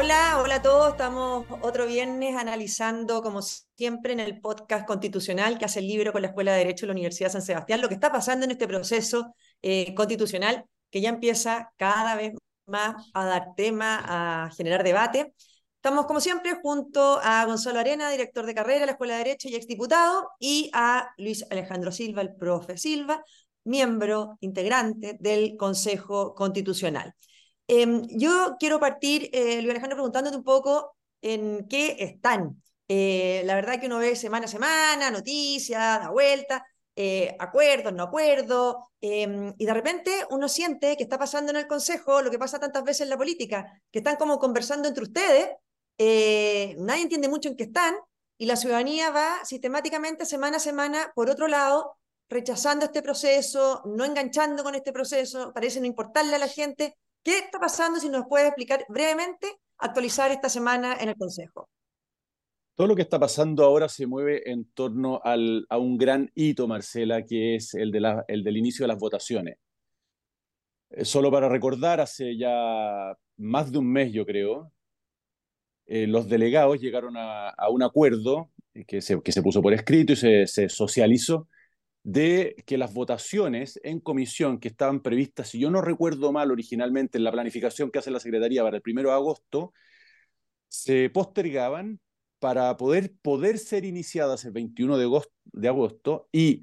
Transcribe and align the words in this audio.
Hola, 0.00 0.40
hola 0.40 0.54
a 0.56 0.62
todos. 0.62 0.90
Estamos 0.90 1.44
otro 1.60 1.84
viernes 1.84 2.36
analizando, 2.36 3.20
como 3.20 3.42
siempre, 3.42 4.12
en 4.12 4.20
el 4.20 4.40
podcast 4.40 4.86
constitucional 4.86 5.58
que 5.58 5.64
hace 5.64 5.80
el 5.80 5.88
libro 5.88 6.12
con 6.12 6.22
la 6.22 6.28
Escuela 6.28 6.52
de 6.52 6.58
Derecho 6.58 6.86
de 6.86 6.88
la 6.88 6.92
Universidad 6.92 7.26
de 7.26 7.32
San 7.32 7.42
Sebastián, 7.42 7.80
lo 7.80 7.88
que 7.88 7.94
está 7.94 8.12
pasando 8.12 8.44
en 8.44 8.52
este 8.52 8.68
proceso 8.68 9.34
eh, 9.60 9.92
constitucional 9.96 10.64
que 10.88 11.00
ya 11.00 11.08
empieza 11.08 11.72
cada 11.76 12.14
vez 12.14 12.32
más 12.66 13.10
a 13.12 13.24
dar 13.26 13.56
tema, 13.56 14.44
a 14.44 14.50
generar 14.52 14.84
debate. 14.84 15.34
Estamos, 15.74 16.06
como 16.06 16.20
siempre, 16.20 16.54
junto 16.62 17.18
a 17.20 17.44
Gonzalo 17.46 17.80
Arena, 17.80 18.08
director 18.08 18.46
de 18.46 18.54
carrera 18.54 18.80
de 18.80 18.86
la 18.86 18.92
Escuela 18.92 19.14
de 19.14 19.24
Derecho 19.24 19.48
y 19.48 19.56
exdiputado, 19.56 20.30
y 20.38 20.70
a 20.74 21.10
Luis 21.18 21.44
Alejandro 21.50 21.90
Silva, 21.90 22.22
el 22.22 22.36
profe 22.36 22.76
Silva, 22.76 23.24
miembro 23.64 24.36
integrante 24.42 25.16
del 25.18 25.56
Consejo 25.56 26.36
Constitucional. 26.36 27.16
Em, 27.70 28.02
yo 28.08 28.56
quiero 28.58 28.80
partir, 28.80 29.28
eh, 29.32 29.60
Luis 29.60 29.70
Alejandro, 29.70 29.96
preguntándote 29.96 30.36
un 30.38 30.44
poco 30.44 30.96
en 31.20 31.68
qué 31.68 31.96
están. 32.00 32.62
Eh, 32.88 33.42
la 33.44 33.54
verdad 33.56 33.78
que 33.78 33.86
uno 33.86 33.98
ve 33.98 34.16
semana 34.16 34.46
a 34.46 34.48
semana, 34.48 35.10
noticias, 35.10 36.00
da 36.00 36.10
vuelta, 36.10 36.64
eh, 36.96 37.36
acuerdos, 37.38 37.92
no 37.92 38.04
acuerdos, 38.04 38.76
em, 39.00 39.54
y 39.58 39.66
de 39.66 39.74
repente 39.74 40.10
uno 40.30 40.48
siente 40.48 40.96
que 40.96 41.02
está 41.02 41.18
pasando 41.18 41.50
en 41.52 41.56
el 41.58 41.66
Consejo 41.66 42.22
lo 42.22 42.30
que 42.30 42.38
pasa 42.38 42.58
tantas 42.58 42.82
veces 42.84 43.02
en 43.02 43.10
la 43.10 43.18
política, 43.18 43.82
que 43.92 43.98
están 43.98 44.16
como 44.16 44.38
conversando 44.38 44.88
entre 44.88 45.04
ustedes, 45.04 45.50
nadie 46.78 47.02
entiende 47.02 47.28
mucho 47.28 47.48
en 47.48 47.56
qué 47.56 47.64
están, 47.64 47.94
y 48.38 48.46
la 48.46 48.56
ciudadanía 48.56 49.10
va 49.10 49.44
sistemáticamente, 49.44 50.24
semana 50.24 50.56
a 50.56 50.60
semana, 50.60 51.12
por 51.14 51.28
otro 51.28 51.48
lado, 51.48 51.96
rechazando 52.28 52.86
este 52.86 53.02
proceso, 53.02 53.82
no 53.84 54.04
enganchando 54.04 54.62
con 54.62 54.74
este 54.74 54.92
proceso, 54.92 55.52
parece 55.52 55.80
no 55.80 55.86
importarle 55.86 56.36
a 56.36 56.38
la 56.38 56.48
gente. 56.48 56.96
¿Qué 57.22 57.38
está 57.38 57.58
pasando? 57.58 58.00
Si 58.00 58.08
nos 58.08 58.26
puede 58.26 58.48
explicar 58.48 58.84
brevemente, 58.88 59.46
actualizar 59.78 60.30
esta 60.30 60.48
semana 60.48 60.96
en 61.00 61.10
el 61.10 61.16
Consejo. 61.16 61.68
Todo 62.74 62.86
lo 62.86 62.94
que 62.94 63.02
está 63.02 63.18
pasando 63.18 63.64
ahora 63.64 63.88
se 63.88 64.06
mueve 64.06 64.50
en 64.50 64.70
torno 64.72 65.20
al, 65.24 65.66
a 65.68 65.78
un 65.78 65.98
gran 65.98 66.30
hito, 66.34 66.68
Marcela, 66.68 67.24
que 67.24 67.56
es 67.56 67.74
el, 67.74 67.90
de 67.90 68.00
la, 68.00 68.24
el 68.28 68.44
del 68.44 68.56
inicio 68.56 68.84
de 68.84 68.88
las 68.88 68.98
votaciones. 68.98 69.58
Eh, 70.90 71.04
solo 71.04 71.30
para 71.30 71.48
recordar, 71.48 72.00
hace 72.00 72.36
ya 72.36 73.16
más 73.36 73.72
de 73.72 73.78
un 73.78 73.90
mes, 73.90 74.12
yo 74.12 74.24
creo, 74.24 74.72
eh, 75.86 76.06
los 76.06 76.28
delegados 76.28 76.80
llegaron 76.80 77.16
a, 77.16 77.48
a 77.48 77.68
un 77.68 77.82
acuerdo 77.82 78.50
que 78.86 79.00
se, 79.00 79.20
que 79.22 79.32
se, 79.32 79.42
puso 79.42 79.60
por 79.60 79.74
escrito 79.74 80.12
y 80.12 80.16
se, 80.16 80.46
se 80.46 80.68
socializó 80.68 81.48
de 82.02 82.56
que 82.66 82.78
las 82.78 82.94
votaciones 82.94 83.78
en 83.82 84.00
comisión 84.00 84.58
que 84.60 84.68
estaban 84.68 85.00
previstas, 85.02 85.48
si 85.50 85.58
yo 85.58 85.70
no 85.70 85.82
recuerdo 85.82 86.32
mal 86.32 86.50
originalmente 86.50 87.18
en 87.18 87.24
la 87.24 87.32
planificación 87.32 87.90
que 87.90 87.98
hace 87.98 88.10
la 88.10 88.20
Secretaría 88.20 88.62
para 88.62 88.76
el 88.76 88.82
primero 88.82 89.10
de 89.10 89.16
agosto, 89.16 89.72
se 90.68 91.10
postergaban 91.10 92.00
para 92.38 92.76
poder, 92.76 93.12
poder 93.22 93.58
ser 93.58 93.84
iniciadas 93.84 94.44
el 94.44 94.52
21 94.52 94.96
de 94.96 95.04
agosto, 95.04 95.32
de 95.44 95.68
agosto 95.68 96.28
y, 96.32 96.62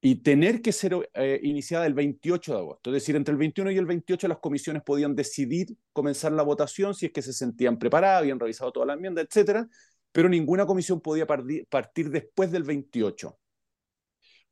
y 0.00 0.16
tener 0.16 0.60
que 0.60 0.72
ser 0.72 1.10
eh, 1.14 1.40
iniciada 1.42 1.86
el 1.86 1.94
28 1.94 2.52
de 2.52 2.58
agosto. 2.58 2.90
Es 2.90 2.94
decir, 2.94 3.16
entre 3.16 3.32
el 3.32 3.38
21 3.38 3.70
y 3.70 3.78
el 3.78 3.86
28 3.86 4.28
las 4.28 4.38
comisiones 4.38 4.82
podían 4.82 5.14
decidir 5.14 5.68
comenzar 5.92 6.32
la 6.32 6.42
votación 6.42 6.94
si 6.94 7.06
es 7.06 7.12
que 7.12 7.22
se 7.22 7.32
sentían 7.32 7.78
preparadas, 7.78 8.20
habían 8.20 8.40
revisado 8.40 8.72
toda 8.72 8.86
la 8.86 8.94
enmienda, 8.94 9.22
etcétera, 9.22 9.68
pero 10.12 10.28
ninguna 10.28 10.66
comisión 10.66 11.00
podía 11.00 11.26
partir 11.26 12.10
después 12.10 12.50
del 12.50 12.64
28 12.64 13.38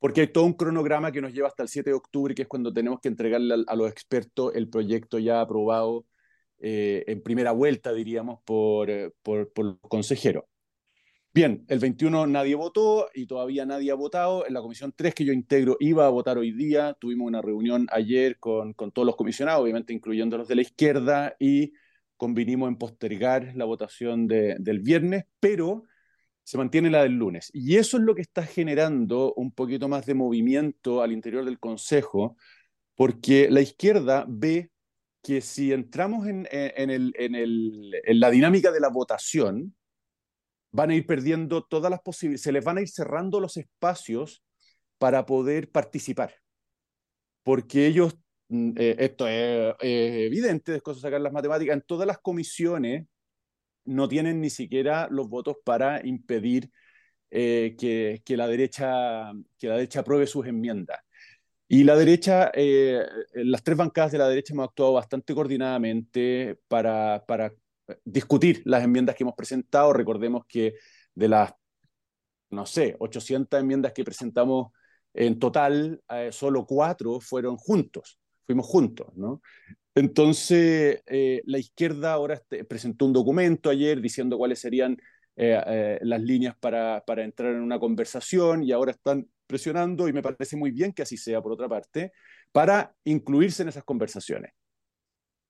porque 0.03 0.23
hay 0.23 0.27
todo 0.27 0.47
un 0.47 0.55
cronograma 0.55 1.13
que 1.13 1.21
nos 1.21 1.33
lleva 1.33 1.47
hasta 1.47 1.63
el 1.63 1.69
7 1.69 1.91
de 1.91 1.95
octubre, 1.95 2.35
que 2.35 2.43
es 2.43 2.49
cuando 2.49 2.73
tenemos 2.73 2.99
que 2.99 3.07
entregarle 3.07 3.65
a, 3.65 3.77
los 3.77 3.89
expertos 3.89 4.51
el 4.53 4.69
proyecto 4.69 5.21
ya 5.21 5.41
aprobado 5.41 6.07
eh, 6.59 7.05
en 7.07 7.23
primera 7.23 7.53
vuelta, 7.53 7.93
diríamos, 7.93 8.41
por, 8.45 8.91
eh, 8.91 9.13
por, 9.23 9.53
por, 9.53 9.65
los 9.65 9.79
consejeros. 9.83 10.43
Bien, 11.33 11.65
el 11.69 11.79
21 11.79 12.27
nadie 12.27 12.57
votó 12.57 13.11
y 13.15 13.29
todavía 13.29 13.65
nadie 13.65 13.93
ha 13.93 13.95
votado. 13.95 14.45
En 14.45 14.55
la 14.55 14.61
comisión 14.61 14.93
3 14.93 15.15
que 15.15 15.25
yo 15.25 15.33
integro 15.33 15.77
iba 15.79 16.05
a 16.05 16.11
votar 16.11 16.37
hoy 16.37 16.51
día. 16.51 16.97
Tuvimos 16.99 17.29
una 17.29 17.41
reunión 17.41 17.87
ayer 17.93 18.41
con, 18.41 18.73
con 18.73 18.91
todos 18.91 19.07
los 19.07 19.15
comisionados, 19.15 19.63
obviamente 19.63 19.93
incluyendo 19.93 20.37
los 20.37 20.49
de 20.49 20.57
la 20.57 20.63
izquierda, 20.63 21.37
y 21.39 21.75
convinimos 22.17 22.69
en 22.69 22.77
postergar 22.77 23.53
la 23.55 23.67
votación 23.67 24.27
de, 24.27 24.57
del 24.59 24.81
viernes, 24.81 25.27
pero 25.39 25.85
se 26.53 26.59
mantiene 26.59 26.91
la 26.91 27.05
del 27.05 27.15
lunes. 27.15 27.51
Y 27.55 27.77
eso 27.79 27.97
es 27.97 28.03
lo 28.03 28.15
que 28.15 28.21
está 28.21 28.43
generando 28.45 29.33
un 29.37 29.53
poquito 29.53 29.89
más 29.89 30.05
de 30.05 30.13
movimiento 30.13 31.01
al 31.01 31.11
interior 31.11 31.47
del 31.47 31.59
Consejo, 31.59 32.37
porque 32.95 33.49
la 33.51 33.63
izquierda 33.63 34.27
ve 34.29 34.71
que 35.23 35.41
si 35.41 35.73
entramos 35.73 36.27
en, 36.27 36.47
el, 36.53 37.15
en, 37.17 38.21
la 38.21 38.31
dinámica 38.31 38.71
de 38.71 38.81
la 38.81 38.91
votación, 38.91 39.75
van 40.73 40.91
a 40.91 40.95
ir 40.95 41.07
perdiendo 41.07 41.65
todas 41.65 41.91
las 41.91 42.03
posibilidades, 42.03 42.43
se 42.43 42.53
les 42.53 42.63
van 42.63 42.77
a 42.77 42.83
ir 42.83 42.89
cerrando 42.91 43.41
los 43.41 43.57
espacios 43.57 44.45
para 44.99 45.25
poder 45.25 45.71
participar. 45.71 46.35
Porque 47.43 47.87
ellos, 47.87 48.15
mm, 48.49 48.73
eh, 48.77 48.97
esto 48.99 49.27
es, 49.27 49.75
evidente, 49.81 50.77
es 50.77 50.83
cosa 50.83 51.01
sacar 51.01 51.23
las 51.23 51.33
matemáticas, 51.33 51.77
en 51.77 51.83
todas 51.87 52.07
las 52.07 52.19
comisiones 52.19 53.07
no 53.85 54.09
tienen 54.09 54.41
ni 54.41 54.51
siquiera 54.51 55.09
los 55.11 55.29
votos 55.29 55.57
para 55.65 56.05
impedir 56.07 56.71
eh, 57.31 57.77
que, 57.79 58.37
la 58.37 58.47
derecha, 58.47 59.33
que 59.59 59.69
la 59.69 59.77
derecha 59.77 60.01
apruebe 60.01 60.27
sus 60.27 60.47
enmiendas. 60.47 61.01
Y 61.69 61.85
la 61.85 61.97
derecha, 61.97 62.51
eh, 62.55 63.05
las 63.35 63.63
tres 63.63 63.79
bancadas 63.79 64.13
de 64.13 64.19
la 64.19 64.29
derecha 64.29 64.53
hemos 64.53 64.69
actuado 64.69 64.93
bastante 64.95 65.35
coordinadamente 65.35 66.59
para, 66.69 67.25
para 67.27 67.53
discutir 68.05 68.63
las 68.67 68.85
enmiendas 68.85 69.17
que 69.17 69.25
hemos 69.25 69.35
presentado. 69.35 69.93
Recordemos 69.93 70.45
que 70.47 70.75
de 71.15 71.29
las, 71.29 71.55
no 72.51 72.67
sé, 72.67 72.97
800 72.99 73.61
enmiendas 73.61 73.93
que 73.93 74.05
presentamos 74.05 74.73
en 75.15 75.39
total, 75.39 76.03
eh, 76.11 76.31
solo 76.33 76.67
cuatro 76.67 77.21
fueron 77.21 77.57
juntos, 77.57 78.19
fuimos 78.47 78.67
juntos, 78.67 79.09
¿no? 79.15 79.43
Entonces, 79.95 81.03
eh, 81.07 81.43
la 81.45 81.59
izquierda 81.59 82.13
ahora 82.13 82.35
este, 82.35 82.65
presentó 82.65 83.05
un 83.05 83.13
documento 83.13 83.69
ayer 83.69 84.01
diciendo 84.01 84.39
cuáles 84.39 84.59
serían 84.59 84.97
eh, 85.37 85.61
eh, 85.67 85.99
las 86.03 86.21
líneas 86.23 86.57
para, 86.59 87.03
entrar 87.19 87.55
en 87.55 87.61
una 87.61 87.79
conversación 87.79 88.63
y 88.63 88.73
ahora 88.73 88.93
están 88.93 89.29
presionando, 89.47 90.09
y 90.09 90.13
me 90.13 90.23
parece 90.23 90.57
muy 90.57 90.71
bien 90.71 90.93
que 90.93 91.03
así 91.03 91.17
sea 91.17 91.43
por 91.43 91.53
otra 91.53 91.69
parte, 91.69 92.13
para 92.53 92.95
incluirse 93.05 93.63
en 93.63 93.69
esas 93.69 93.85
conversaciones. 93.85 94.53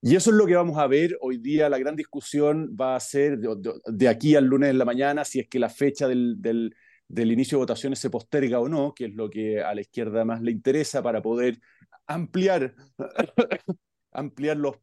Y 0.00 0.16
eso 0.16 0.30
es 0.30 0.36
lo 0.36 0.46
que 0.46 0.56
vamos 0.56 0.78
a 0.78 0.88
ver 0.88 1.16
hoy 1.20 1.38
día. 1.38 1.68
La 1.68 1.78
gran 1.78 1.94
discusión 1.94 2.76
va 2.78 2.96
a 2.96 3.00
ser 3.00 3.38
de, 3.38 4.08
aquí 4.08 4.34
al 4.34 4.46
lunes 4.46 4.70
en 4.70 4.78
la 4.78 4.84
mañana 4.84 5.24
si 5.24 5.38
es 5.38 5.48
que 5.48 5.60
la 5.60 5.68
fecha 5.68 6.08
del, 6.08 6.74
inicio 7.08 7.58
de 7.58 7.62
votaciones 7.62 8.00
se 8.00 8.10
posterga 8.10 8.58
o 8.58 8.68
no, 8.68 8.94
que 8.94 9.06
es 9.06 9.14
lo 9.14 9.30
que 9.30 9.60
a 9.62 9.72
la 9.74 9.80
izquierda 9.80 10.24
más 10.24 10.42
le 10.42 10.50
interesa 10.50 11.02
para 11.02 11.22
poder 11.22 11.60
ampliar 12.06 12.74
ampliar 14.12 14.56
los, 14.56 14.76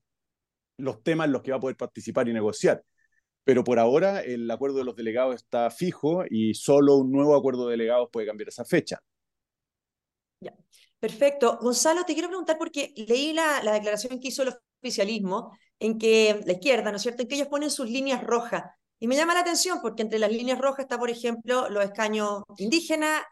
los 0.78 1.04
temas 1.04 1.28
en 1.28 1.34
los 1.34 1.42
que 1.42 1.52
va 1.52 1.58
a 1.58 1.62
poder 1.62 1.78
participar 1.78 2.28
y 2.28 2.34
negociar. 2.34 2.84
Pero 3.44 3.64
por 3.64 3.80
ahora 3.80 4.22
el 4.22 4.50
acuerdo 4.52 4.78
de 4.78 4.84
los 4.84 4.96
delegados 4.96 5.36
está 5.36 5.72
fijo 5.72 6.24
y 6.30 6.54
solo 6.54 6.98
un 6.98 7.12
nuevo 7.12 7.36
acuerdo 7.36 7.66
de 7.66 7.72
delegados 7.72 8.10
puede 8.12 8.28
cambiar 8.28 8.50
esa 8.50 8.66
fecha. 8.66 9.00
Ya. 10.42 10.54
Perfecto. 11.00 11.58
Gonzalo, 11.62 12.04
te 12.04 12.14
quiero 12.14 12.28
preguntar 12.28 12.58
porque 12.58 12.94
leí 12.96 13.34
la, 13.34 13.64
la 13.64 13.74
declaración 13.74 14.20
que 14.20 14.28
hizo 14.28 14.44
el 14.44 14.54
oficialismo 14.82 15.58
en 15.80 15.98
que 15.98 16.42
la 16.46 16.54
izquierda, 16.54 16.92
¿no 16.92 16.98
es 16.98 17.02
cierto?, 17.02 17.22
en 17.24 17.28
que 17.28 17.36
ellos 17.36 17.48
ponen 17.48 17.72
sus 17.72 17.90
líneas 17.90 18.24
rojas. 18.24 18.64
Y 19.00 19.08
me 19.08 19.16
llama 19.16 19.34
la 19.34 19.40
atención 19.40 19.80
porque 19.82 20.02
entre 20.02 20.20
las 20.20 20.32
líneas 20.32 20.60
rojas 20.60 20.80
está, 20.80 21.00
por 21.00 21.10
ejemplo, 21.10 21.70
los 21.70 21.84
escaños 21.86 22.44
indígenas 22.58 23.24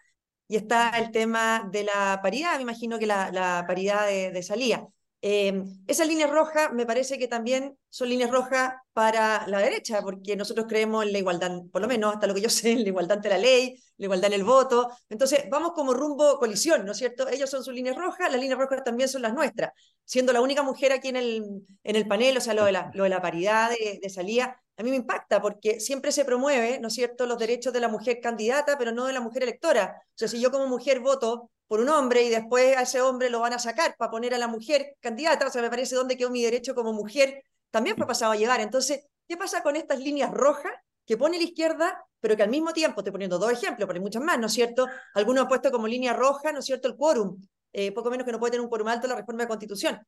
y 0.47 0.55
está 0.55 0.91
el 0.97 1.11
tema 1.11 1.67
de 1.69 1.83
la 1.83 2.21
paridad, 2.23 2.55
me 2.55 2.61
imagino 2.61 2.97
que 2.97 3.05
la, 3.05 3.31
la 3.31 3.65
paridad 3.67 4.07
de, 4.07 4.31
de 4.31 4.43
salida. 4.43 4.87
Eh, 5.21 5.63
esas 5.87 6.07
líneas 6.07 6.29
rojas 6.29 6.71
me 6.73 6.85
parece 6.85 7.17
que 7.17 7.27
también 7.27 7.77
son 7.97 8.09
líneas 8.09 8.29
rojas 8.29 8.75
para 8.93 9.47
la 9.47 9.57
derecha, 9.57 10.03
porque 10.03 10.35
nosotros 10.35 10.67
creemos 10.69 11.03
en 11.03 11.13
la 11.13 11.17
igualdad, 11.17 11.51
por 11.71 11.81
lo 11.81 11.87
menos 11.87 12.13
hasta 12.13 12.27
lo 12.27 12.35
que 12.35 12.41
yo 12.41 12.49
sé, 12.51 12.73
en 12.73 12.83
la 12.83 12.89
igualdad 12.89 13.17
ante 13.17 13.29
la 13.29 13.39
ley, 13.39 13.75
la 13.97 14.05
igualdad 14.05 14.27
en 14.27 14.39
el 14.39 14.43
voto. 14.43 14.87
Entonces, 15.09 15.45
vamos 15.49 15.71
como 15.73 15.95
rumbo 15.95 16.37
colisión, 16.37 16.85
¿no 16.85 16.91
es 16.91 16.99
cierto? 16.99 17.27
Ellos 17.27 17.49
son 17.49 17.63
sus 17.63 17.73
líneas 17.73 17.95
rojas, 17.95 18.31
las 18.31 18.39
líneas 18.39 18.59
rojas 18.59 18.83
también 18.83 19.09
son 19.09 19.23
las 19.23 19.33
nuestras. 19.33 19.71
Siendo 20.05 20.31
la 20.31 20.41
única 20.41 20.61
mujer 20.61 20.91
aquí 20.91 21.07
en 21.07 21.15
el, 21.15 21.43
en 21.83 21.95
el 21.95 22.07
panel, 22.07 22.37
o 22.37 22.41
sea, 22.41 22.53
lo 22.53 22.65
de 22.65 22.71
la, 22.71 22.91
lo 22.93 23.03
de 23.05 23.09
la 23.09 23.19
paridad 23.19 23.71
de, 23.71 23.97
de 23.99 24.09
salida, 24.11 24.61
a 24.77 24.83
mí 24.83 24.91
me 24.91 24.97
impacta 24.97 25.41
porque 25.41 25.79
siempre 25.79 26.11
se 26.11 26.23
promueve, 26.23 26.79
¿no 26.79 26.89
es 26.89 26.93
cierto?, 26.93 27.25
los 27.25 27.39
derechos 27.39 27.73
de 27.73 27.79
la 27.79 27.87
mujer 27.87 28.19
candidata, 28.21 28.77
pero 28.77 28.91
no 28.91 29.05
de 29.05 29.13
la 29.13 29.21
mujer 29.21 29.41
electora. 29.41 30.03
O 30.05 30.11
sea, 30.13 30.27
si 30.27 30.39
yo 30.39 30.51
como 30.51 30.67
mujer 30.67 30.99
voto 30.99 31.49
por 31.67 31.79
un 31.79 31.89
hombre 31.89 32.21
y 32.23 32.29
después 32.29 32.77
a 32.77 32.83
ese 32.83 33.01
hombre 33.01 33.31
lo 33.31 33.39
van 33.39 33.53
a 33.53 33.59
sacar 33.59 33.95
para 33.97 34.11
poner 34.11 34.35
a 34.35 34.37
la 34.37 34.47
mujer 34.47 34.95
candidata, 34.99 35.47
o 35.47 35.49
sea, 35.49 35.63
me 35.63 35.69
parece 35.69 35.95
dónde 35.95 36.15
quedó 36.15 36.29
mi 36.29 36.43
derecho 36.43 36.75
como 36.75 36.93
mujer, 36.93 37.43
también 37.71 37.95
fue 37.95 38.07
pasado 38.07 38.31
a 38.31 38.35
llevar. 38.35 38.59
Entonces, 38.61 39.07
¿qué 39.27 39.37
pasa 39.37 39.63
con 39.63 39.75
estas 39.75 39.99
líneas 39.99 40.31
rojas 40.31 40.73
que 41.05 41.17
pone 41.17 41.37
la 41.37 41.43
izquierda, 41.43 42.05
pero 42.19 42.35
que 42.35 42.43
al 42.43 42.49
mismo 42.49 42.73
tiempo, 42.73 42.99
estoy 42.99 43.11
poniendo 43.11 43.39
dos 43.39 43.51
ejemplos, 43.51 43.87
pero 43.87 43.93
hay 43.93 44.01
muchas 44.01 44.21
más, 44.21 44.37
¿no 44.37 44.47
es 44.47 44.53
cierto? 44.53 44.87
Algunos 45.13 45.43
han 45.43 45.47
puesto 45.47 45.71
como 45.71 45.87
línea 45.87 46.13
roja, 46.13 46.51
¿no 46.51 46.59
es 46.59 46.65
cierto?, 46.65 46.89
el 46.89 46.95
quórum, 46.95 47.41
eh, 47.71 47.91
poco 47.93 48.11
menos 48.11 48.25
que 48.25 48.31
no 48.33 48.39
puede 48.39 48.51
tener 48.51 48.63
un 48.63 48.69
quórum 48.69 48.89
alto 48.89 49.07
la 49.07 49.15
reforma 49.15 49.43
de 49.43 49.47
constitución. 49.47 49.99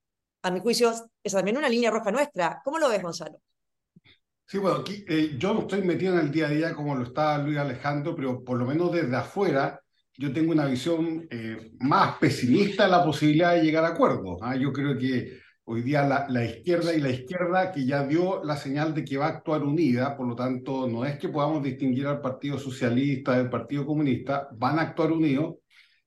a 0.42 0.52
mi 0.52 0.62
juicio, 0.62 0.94
es 1.22 1.34
también 1.34 1.58
una 1.58 1.68
línea 1.68 1.92
roja 1.92 2.12
nuestra. 2.12 2.62
¿Cómo 2.64 2.80
lo 2.80 2.88
ves, 2.88 3.02
Gonzalo? 3.02 3.42
Sí, 4.46 4.58
bueno, 4.58 4.78
aquí 4.78 5.04
eh, 5.08 5.36
yo 5.38 5.54
no 5.54 5.62
estoy 5.62 5.82
metido 5.82 6.14
en 6.14 6.22
el 6.22 6.32
día 6.32 6.48
a 6.48 6.50
día 6.50 6.74
como 6.74 6.96
lo 6.96 7.04
está 7.04 7.38
Luis 7.38 7.58
Alejandro, 7.58 8.16
pero 8.16 8.44
por 8.44 8.58
lo 8.58 8.66
menos 8.66 8.92
desde 8.92 9.16
afuera 9.16 9.80
yo 10.18 10.34
tengo 10.34 10.52
una 10.52 10.66
visión 10.66 11.28
eh, 11.30 11.72
más 11.80 12.18
pesimista 12.18 12.86
de 12.86 12.90
la 12.90 13.04
posibilidad 13.04 13.54
de 13.54 13.64
llegar 13.64 13.86
a 13.86 13.90
acuerdos. 13.90 14.40
¿ah? 14.42 14.56
Yo 14.56 14.74
creo 14.74 14.98
que 14.98 15.40
hoy 15.72 15.84
día 15.84 16.02
la, 16.02 16.26
la, 16.30 16.44
izquierda 16.44 16.96
y 16.96 17.00
la 17.00 17.12
izquierda 17.12 17.72
que 17.72 17.86
ya 17.86 18.04
dio 18.04 18.44
la 18.44 18.58
señal 18.58 18.96
de 18.96 19.06
que 19.06 19.18
va 19.18 19.28
a 19.28 19.30
actuar 19.30 19.62
unida, 19.62 20.18
por 20.18 20.28
lo 20.28 20.36
tanto 20.36 20.88
no 20.88 21.06
es 21.06 21.20
que 21.20 21.30
podamos 21.30 21.62
distinguir 21.62 22.08
al 22.08 22.22
Partido 22.22 22.58
Socialista 22.58 23.38
del 23.38 23.52
Partido 23.52 23.86
Comunista, 23.86 24.50
van 24.54 24.80
a 24.80 24.82
actuar 24.82 25.12
unidos, 25.12 25.58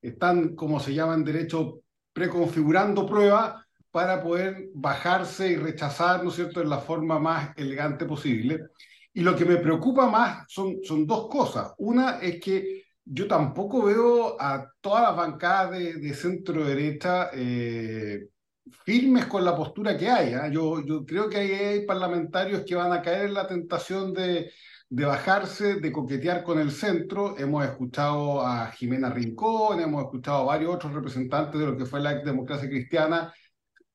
están, 0.00 0.56
como 0.56 0.80
se 0.80 0.92
llama 0.94 1.14
en 1.14 1.22
derecho, 1.22 1.82
preconfigurando 2.12 3.06
pruebas 3.06 3.64
para 3.92 4.20
poder 4.20 4.70
bajarse 4.74 5.52
y 5.52 5.56
rechazar, 5.56 6.24
¿no 6.24 6.30
es 6.30 6.36
cierto?, 6.36 6.60
en 6.60 6.68
la 6.68 6.78
forma 6.78 7.20
más 7.20 7.56
elegante 7.56 8.04
posible. 8.04 8.58
Y 9.14 9.20
lo 9.20 9.36
que 9.36 9.44
me 9.44 9.58
preocupa 9.58 10.08
más 10.10 10.44
son, 10.48 10.78
son 10.82 11.06
dos 11.06 11.28
cosas. 11.28 11.72
Una 11.78 12.18
es 12.18 12.40
que 12.40 12.82
yo 13.04 13.28
tampoco 13.28 13.84
veo 13.84 14.36
a 14.40 14.66
todas 14.80 15.02
las 15.02 15.16
bancadas 15.16 15.70
de, 15.70 15.94
de 15.94 16.14
centro 16.14 16.64
derecha 16.64 17.30
eh, 17.32 18.26
firmes 18.84 19.26
con 19.26 19.44
la 19.44 19.56
postura 19.56 19.96
que 19.96 20.08
hay. 20.08 20.34
¿eh? 20.34 20.50
Yo, 20.52 20.84
yo 20.84 21.04
creo 21.04 21.28
que 21.28 21.38
hay, 21.38 21.86
parlamentarios 21.86 22.64
que 22.66 22.74
van 22.74 22.92
a 22.92 23.02
caer 23.02 23.26
en 23.26 23.34
la 23.34 23.46
tentación 23.46 24.12
de, 24.12 24.52
de 24.88 25.04
bajarse, 25.04 25.76
de 25.76 25.92
coquetear 25.92 26.42
con 26.42 26.58
el 26.58 26.70
centro. 26.70 27.38
Hemos 27.38 27.64
escuchado 27.64 28.46
a 28.46 28.68
Jimena 28.72 29.10
Rincón, 29.10 29.80
hemos 29.80 30.04
escuchado 30.04 30.38
a 30.42 30.44
varios 30.44 30.74
otros 30.74 30.92
representantes 30.94 31.60
de 31.60 31.66
lo 31.66 31.76
que 31.76 31.86
fue 31.86 32.00
la 32.00 32.14
democracia 32.14 32.68
cristiana 32.68 33.32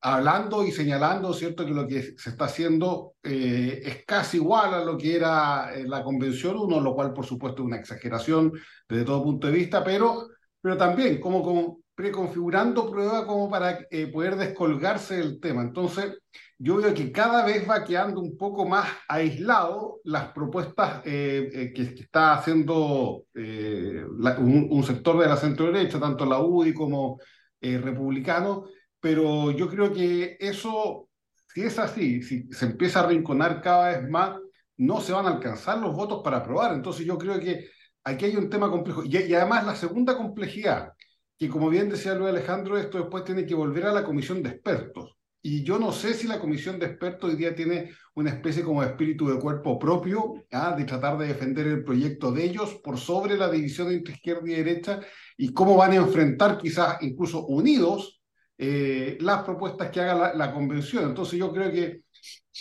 hablando 0.02 0.66
y 0.66 0.72
señalando, 0.72 1.34
¿cierto?, 1.34 1.66
que 1.66 1.72
lo 1.72 1.88
que 1.88 2.02
se 2.18 2.30
está 2.30 2.46
haciendo 2.46 3.16
eh, 3.24 3.82
es 3.84 4.06
casi 4.06 4.38
igual 4.38 4.74
a 4.74 4.84
lo 4.86 4.98
que 4.98 5.16
era 5.16 5.74
eh, 5.74 5.86
la 5.88 6.04
Convención 6.04 6.58
1, 6.58 6.80
lo 6.80 6.94
cual, 6.94 7.14
por 7.14 7.26
supuesto, 7.26 7.62
es 7.62 7.66
una 7.66 7.78
exageración 7.78 8.52
desde 8.88 9.06
todo 9.06 9.24
punto 9.24 9.48
de 9.48 9.54
vista, 9.54 9.84
pero, 9.84 10.28
pero 10.62 10.78
también 10.78 11.20
como, 11.20 11.44
como 11.44 11.80
preconfigurando 11.98 12.92
pruebas 12.92 13.24
como 13.24 13.50
para 13.50 13.80
eh, 13.90 14.06
poder 14.06 14.36
descolgarse 14.36 15.18
del 15.18 15.40
tema. 15.40 15.64
Entonces, 15.64 16.20
yo 16.60 16.76
veo 16.76 16.94
que 16.94 17.12
cada 17.12 17.44
vez 17.44 17.68
va 17.68 17.84
quedando 17.84 18.22
un 18.22 18.38
poco 18.38 18.68
más 18.68 18.88
aislado 19.08 20.00
las 20.04 20.32
propuestas 20.32 21.02
que, 21.02 21.74
que, 21.76 21.82
está 21.82 22.36
haciendo 22.36 23.24
un, 23.34 24.84
sector 24.84 25.18
de 25.20 25.28
la 25.28 25.38
centro 25.38 25.72
derecha, 25.72 26.00
tanto 26.00 26.24
la 26.28 26.40
UDI 26.40 26.72
como 26.76 27.20
republicano, 27.62 28.66
pero 29.00 29.50
yo 29.50 29.68
creo 29.68 29.92
que 29.92 30.38
eso, 30.40 31.10
si 31.52 31.64
es 31.64 31.80
así, 31.80 32.22
si 32.22 32.48
se 32.52 32.66
empieza 32.66 33.00
a 33.00 33.08
rinconar 33.08 33.60
cada 33.60 33.90
vez 33.90 34.08
más, 34.08 34.38
no 34.78 35.02
se 35.02 35.14
van 35.14 35.26
a 35.26 35.30
alcanzar 35.30 35.80
los 35.80 35.96
votos 35.96 36.22
para 36.24 36.38
aprobar. 36.38 36.74
Entonces 36.74 37.08
yo 37.08 37.18
creo 37.18 37.40
que 37.40 37.70
aquí 38.04 38.26
hay 38.26 38.36
un 38.36 38.52
tema 38.52 38.70
complejo. 38.70 39.04
Y 39.04 39.18
además 39.34 39.66
la 39.66 39.76
segunda 39.76 40.16
complejidad, 40.16 40.94
que 41.38 41.50
como 41.50 41.70
bien 41.70 41.90
decía 41.90 42.16
Luis 42.16 42.30
Alejandro, 42.30 42.78
esto 42.78 42.98
después 42.98 43.24
tiene 43.24 43.46
que 43.46 43.56
volver 43.56 43.86
a 43.86 43.94
la 43.94 44.04
comisión 44.04 44.42
de 44.42 44.50
expertos. 44.50 45.18
Y 45.42 45.64
yo 45.64 45.78
no 45.80 45.92
sé 45.92 46.14
si 46.14 46.28
la 46.28 46.40
comisión 46.40 46.80
de 46.80 46.88
expertos 46.88 47.30
hoy 47.30 47.38
día 47.38 47.56
tiene 47.56 47.92
una 48.16 48.32
especie 48.32 48.64
como 48.64 48.82
de 48.82 48.90
espíritu 48.90 49.28
de 49.28 49.40
cuerpo 49.40 49.78
propio, 49.78 50.46
¿ah? 50.52 50.76
de 50.76 50.84
tratar 50.84 51.18
de 51.18 51.28
defender 51.28 51.68
el 51.68 51.84
proyecto 51.84 52.32
de 52.32 52.44
ellos 52.44 52.76
por 52.84 52.98
sobre 52.98 53.38
la 53.38 53.50
división 53.50 53.92
entre 53.92 54.16
izquierda 54.16 54.42
y 54.46 54.56
derecha, 54.56 55.00
y 55.38 55.54
cómo 55.54 55.78
van 55.78 55.92
a 55.92 55.98
enfrentar 55.98 56.58
quizás 56.58 56.98
incluso 57.02 57.46
unidos 57.46 58.20
eh, 58.58 59.18
las 59.22 59.44
propuestas 59.44 59.92
que 59.92 60.02
haga 60.02 60.34
la, 60.34 60.54
convención. 60.54 61.06
Entonces 61.06 61.38
yo 61.40 61.54
creo 61.54 61.72
que 61.72 62.02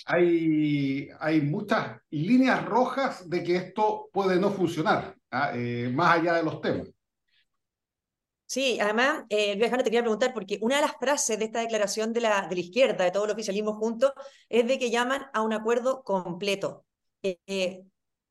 hay, 0.05 1.09
hay 1.19 1.41
muchas 1.41 1.99
líneas 2.11 2.65
rojas 2.67 3.29
de 3.29 3.43
que 3.43 3.57
esto 3.57 4.11
puede 4.13 4.39
no 4.39 4.51
funcionar, 4.51 5.17
¿ah? 5.31 5.53
eh, 5.55 5.91
más 5.93 6.19
allá 6.21 6.35
de 6.35 6.43
los 6.43 6.61
temas. 6.61 6.89
Sí, 8.47 8.79
además, 8.81 9.25
eh, 9.29 9.53
Alejandro, 9.53 9.83
te 9.83 9.91
quería 9.91 10.03
preguntar, 10.03 10.33
porque 10.33 10.59
una 10.63 10.77
de 10.77 10.83
las 10.83 10.97
frases 10.99 11.39
de 11.39 11.47
esta 11.47 11.61
declaración 11.61 12.13
de 12.13 12.21
la, 12.21 12.47
de 12.49 12.55
la 12.55 12.61
izquierda, 12.61 13.05
de 13.05 13.11
todo 13.11 13.25
el 13.25 13.33
oficialismo 13.33 13.75
junto, 13.75 14.15
es 14.49 14.67
de 14.67 14.79
que 14.79 14.91
llaman 14.91 15.27
a 15.33 15.43
un 15.43 15.53
acuerdo 15.53 16.03
completo. 16.05 16.85
Eh, 17.23 17.83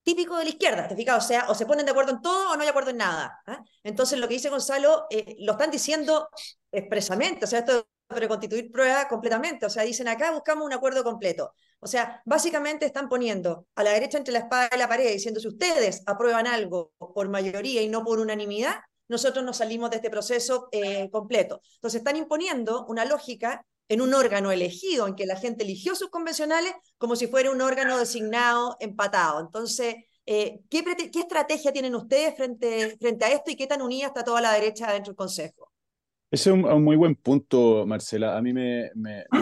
típico 0.04 0.38
de 0.38 0.46
la 0.46 0.50
izquierda, 0.52 0.88
¿te 0.88 0.96
fijas? 0.96 1.24
O 1.24 1.28
sea, 1.28 1.46
o 1.50 1.56
se 1.56 1.66
ponen 1.66 1.86
de 1.86 1.92
acuerdo 1.92 2.12
en 2.12 2.22
todo 2.22 2.52
o 2.52 2.56
no 2.56 2.62
hay 2.62 2.70
acuerdo 2.70 2.92
en 2.92 2.98
nada. 2.98 3.42
¿eh? 3.48 3.58
Entonces, 3.84 4.20
lo 4.20 4.28
que 4.28 4.36
dice 4.36 4.50
Gonzalo, 4.50 5.06
eh, 5.10 5.36
lo 5.40 5.54
están 5.54 5.72
diciendo 5.72 6.30
expresamente, 6.72 7.46
o 7.46 7.48
sea, 7.48 7.60
esto 7.60 7.88
de 8.10 8.20
reconstituir 8.20 8.72
prueba 8.72 9.08
completamente, 9.08 9.66
o 9.66 9.70
sea, 9.70 9.84
dicen 9.84 10.08
acá 10.08 10.32
buscamos 10.32 10.66
un 10.66 10.74
acuerdo 10.74 11.04
completo. 11.04 11.54
O 11.80 11.88
sea, 11.88 12.22
básicamente 12.26 12.86
están 12.86 13.10
poniendo 13.10 13.68
a 13.76 13.84
la 13.84 13.92
derecha 13.92 14.18
entre 14.18 14.32
la 14.34 14.40
espada 14.40 14.70
y 14.74 14.78
la 14.78 14.88
pared, 14.88 15.12
diciendo 15.12 15.40
si 15.40 15.48
ustedes 15.48 16.04
aprueban 16.06 16.48
algo 16.48 16.94
por 16.98 17.28
mayoría 17.30 17.82
y 17.82 17.90
no 17.90 18.04
por 18.04 18.20
unanimidad, 18.20 18.76
nosotros 19.08 19.44
nos 19.46 19.58
salimos 19.58 19.90
de 19.90 19.98
este 19.98 20.10
proceso 20.10 20.68
eh, 20.72 21.10
completo. 21.12 21.62
Entonces, 21.76 22.00
están 22.00 22.16
imponiendo 22.16 22.86
una 22.88 23.06
lógica 23.06 23.66
en 23.88 24.02
un 24.02 24.14
órgano 24.14 24.52
elegido, 24.52 25.08
en 25.08 25.16
que 25.16 25.26
la 25.26 25.36
gente 25.36 25.64
eligió 25.64 25.96
sus 25.96 26.10
convencionales 26.10 26.74
como 26.98 27.16
si 27.16 27.28
fuera 27.28 27.52
un 27.52 27.62
órgano 27.62 27.98
designado, 28.00 28.78
empatado. 28.80 29.40
Entonces, 29.40 29.96
eh, 30.26 30.60
¿qué, 30.70 30.84
¿qué, 31.12 31.20
estrategia 31.20 31.72
tienen 31.72 31.94
ustedes 31.94 32.36
frente, 32.36 32.98
a 33.26 33.32
esto 33.32 33.52
y 33.52 33.56
qué 33.56 33.68
tan 33.68 33.82
unida 33.82 34.08
está 34.08 34.24
toda 34.24 34.42
la 34.42 34.54
derecha 34.54 34.92
dentro 34.92 35.12
del 35.12 35.18
Consejo? 35.18 35.72
Ese 36.32 36.50
es 36.50 36.56
un, 36.56 36.84
muy 36.84 36.96
buen 36.96 37.16
punto, 37.16 37.86
Marcela. 37.86 38.36
A 38.36 38.42
mí 38.42 38.52
me, 38.52 38.90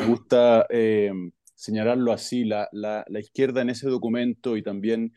gusta 0.07 0.65
eh, 0.69 1.11
señalarlo 1.55 2.11
así. 2.11 2.43
La 2.43 2.69
izquierda 3.17 3.61
en 3.61 3.69
ese 3.69 3.87
documento 3.87 4.57
y 4.57 4.63
también 4.63 5.13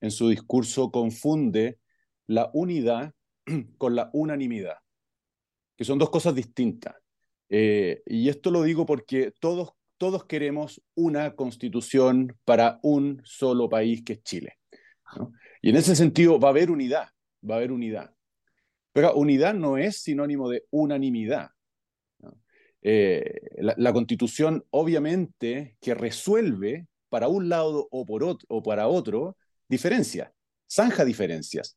en 0.00 0.10
su 0.12 0.28
discurso 0.28 0.92
confunde 0.92 1.78
la 2.28 2.50
unidad 2.52 3.12
con 3.78 3.94
la 3.94 4.10
unanimidad, 4.12 4.76
que 5.76 5.84
son 5.84 5.98
dos 5.98 6.10
cosas 6.10 6.34
distintas. 6.34 6.94
Eh, 7.48 8.02
y 8.06 8.28
esto 8.28 8.50
lo 8.50 8.62
digo 8.62 8.84
porque 8.84 9.32
todos, 9.40 9.70
todos 9.96 10.24
queremos 10.24 10.82
una 10.94 11.34
constitución 11.34 12.36
para 12.44 12.78
un 12.82 13.22
solo 13.24 13.68
país 13.68 14.02
que 14.04 14.14
es 14.14 14.22
Chile. 14.22 14.58
Y 15.62 15.70
en 15.70 15.76
ese 15.76 15.96
sentido 15.96 16.38
va 16.38 16.48
a 16.48 16.50
haber 16.50 16.70
unidad, 16.70 17.08
va 17.48 17.54
a 17.54 17.58
haber 17.58 17.72
unidad. 17.72 18.12
Pero 18.92 19.14
unidad 19.14 19.54
no 19.54 19.78
es 19.78 20.02
sinónimo 20.02 20.48
de 20.48 20.64
unanimidad. 20.70 21.50
Eh, 22.80 23.40
la, 23.58 23.92
constitución 23.92 24.64
obviamente 24.70 25.76
que 25.80 25.94
resuelve 25.94 26.86
para 27.08 27.26
un 27.26 27.48
lado 27.48 27.88
o, 27.90 28.06
por 28.06 28.22
otro, 28.22 28.46
o 28.48 28.62
para 28.62 28.86
otro 28.86 29.36
diferencias, 29.68 30.30
zanja 30.70 31.04
diferencias. 31.04 31.76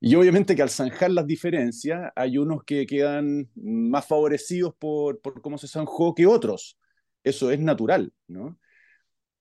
Y 0.00 0.14
obviamente 0.14 0.54
que 0.54 0.62
al 0.62 0.70
zanjar 0.70 1.10
las 1.10 1.26
diferencias, 1.26 2.12
hay 2.14 2.38
unos 2.38 2.62
que 2.64 2.86
quedan 2.86 3.48
más 3.56 4.06
favorecidos 4.06 4.74
por, 4.78 5.20
por 5.20 5.40
cómo 5.40 5.58
se 5.58 5.68
zanjó 5.68 6.14
que 6.14 6.26
otros. 6.26 6.78
Eso 7.24 7.50
es 7.50 7.58
natural, 7.58 8.12
¿no? 8.28 8.58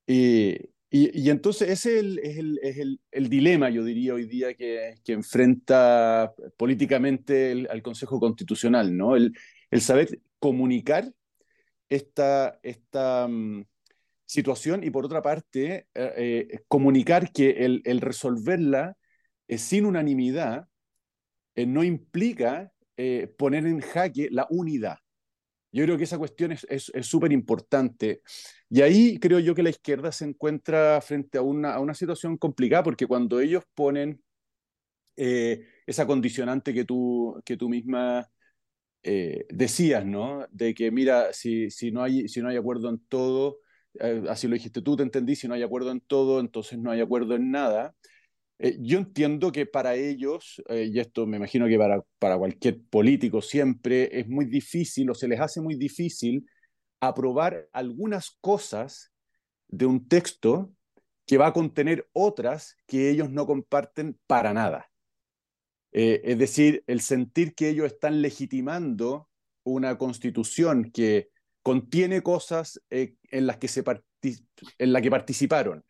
y, 0.08 0.56
y, 0.90 1.30
entonces 1.30 1.70
ese 1.70 1.98
es, 1.98 2.00
el, 2.00 2.20
es, 2.20 2.38
el, 2.38 2.60
es 2.62 2.78
el, 3.12 3.30
dilema, 3.30 3.70
yo 3.70 3.84
diría, 3.84 4.14
hoy 4.14 4.26
día 4.26 4.54
que, 4.54 4.96
que 5.04 5.14
enfrenta 5.14 6.34
políticamente 6.56 7.68
al 7.70 7.82
Consejo 7.82 8.20
Constitucional, 8.22 8.96
¿no? 8.96 9.18
El, 9.18 9.34
saber 9.82 10.22
comunicar 10.40 11.12
esta, 11.90 12.58
esta 12.64 13.26
um, 13.26 13.66
situación 14.26 14.84
y 14.84 14.90
por 14.90 15.06
otra 15.06 15.22
parte, 15.22 15.88
eh, 15.94 16.48
eh, 16.54 16.60
comunicar 16.70 17.34
que 17.34 17.50
el, 17.66 17.82
el 17.84 18.00
resolverla 19.48 19.58
sin 19.58 19.86
unanimidad 19.86 20.68
eh, 21.56 21.66
no 21.66 21.84
implica 21.84 22.72
eh, 22.98 23.34
poner 23.38 23.66
en 23.66 23.80
jaque 23.82 24.30
la 24.32 24.48
unidad. 24.50 24.98
Yo 25.72 25.84
creo 25.84 25.98
que 25.98 26.06
esa 26.06 26.18
cuestión 26.18 26.52
es 26.52 26.92
súper 27.02 27.32
importante. 27.32 28.22
Y 28.70 28.82
ahí 28.82 29.20
creo 29.20 29.40
yo 29.40 29.54
que 29.54 29.64
la 29.64 29.70
izquierda 29.70 30.12
se 30.12 30.26
encuentra 30.26 31.00
frente 31.02 31.38
a 31.38 31.42
una, 31.42 31.74
a 31.74 31.80
una 31.80 31.94
situación 31.94 32.38
complicada, 32.38 32.84
porque 32.84 33.08
cuando 33.08 33.40
ellos 33.40 33.64
ponen 33.76 34.24
eh, 35.18 35.68
esa 35.86 36.08
condicionante 36.08 36.74
que 36.74 36.86
tú, 36.86 37.42
que 37.46 37.58
tú 37.58 37.70
misma 37.70 38.28
decías, 39.50 40.06
¿no? 40.06 40.46
De 40.52 40.74
que, 40.74 40.92
mira, 40.92 41.32
si, 41.32 41.72
si, 41.72 41.92
no, 41.92 42.04
hay, 42.04 42.28
si 42.28 42.42
no 42.42 42.50
hay 42.50 42.58
acuerdo 42.58 42.90
en 42.90 43.00
todo, 43.08 43.60
así 44.30 44.48
lo 44.48 44.56
dijiste 44.56 44.82
tú, 44.82 44.98
te 44.98 45.04
entendí, 45.04 45.36
si 45.36 45.48
no 45.48 45.54
hay 45.54 45.64
acuerdo 45.64 45.92
en 45.92 46.02
todo, 46.02 46.42
entonces 46.42 46.78
no 46.78 46.92
hay 46.92 47.02
acuerdo 47.02 47.36
en 47.36 47.52
nada. 47.52 47.96
Eh, 48.60 48.78
yo 48.80 48.98
entiendo 48.98 49.52
que 49.52 49.66
para 49.66 49.96
ellos, 49.96 50.62
eh, 50.70 50.90
y 50.92 51.00
esto 51.00 51.28
me 51.28 51.38
imagino 51.38 51.68
que 51.68 51.78
para, 51.78 52.02
para 52.20 52.38
cualquier 52.38 52.82
político 52.90 53.42
siempre 53.42 54.20
es 54.20 54.28
muy 54.28 54.46
difícil 54.46 55.10
o 55.10 55.16
se 55.16 55.28
les 55.28 55.40
hace 55.40 55.62
muy 55.62 55.76
difícil 55.76 56.46
aprobar 57.00 57.68
algunas 57.72 58.38
cosas 58.42 59.12
de 59.68 59.86
un 59.86 60.08
texto 60.08 60.72
que 61.26 61.38
va 61.38 61.48
a 61.48 61.54
contener 61.54 62.08
otras 62.14 62.78
que 62.88 63.10
ellos 63.10 63.30
no 63.30 63.46
comparten 63.46 64.18
para 64.28 64.54
nada. 64.54 64.90
Eh, 65.92 66.22
es 66.24 66.38
decir, 66.38 66.84
el 66.88 67.02
sentir 67.02 67.54
que 67.54 67.70
ellos 67.70 67.88
están 67.88 68.22
legitimando 68.22 69.30
una 69.64 69.98
constitución 69.98 70.92
que 70.92 71.30
contiene 71.62 72.22
cosas 72.22 72.82
eh, 72.90 73.16
en, 73.32 73.46
las 73.46 73.58
que 73.58 73.68
se 73.68 73.84
en 74.78 74.94
la 74.94 75.02
que 75.02 75.10
participaron 75.10 75.84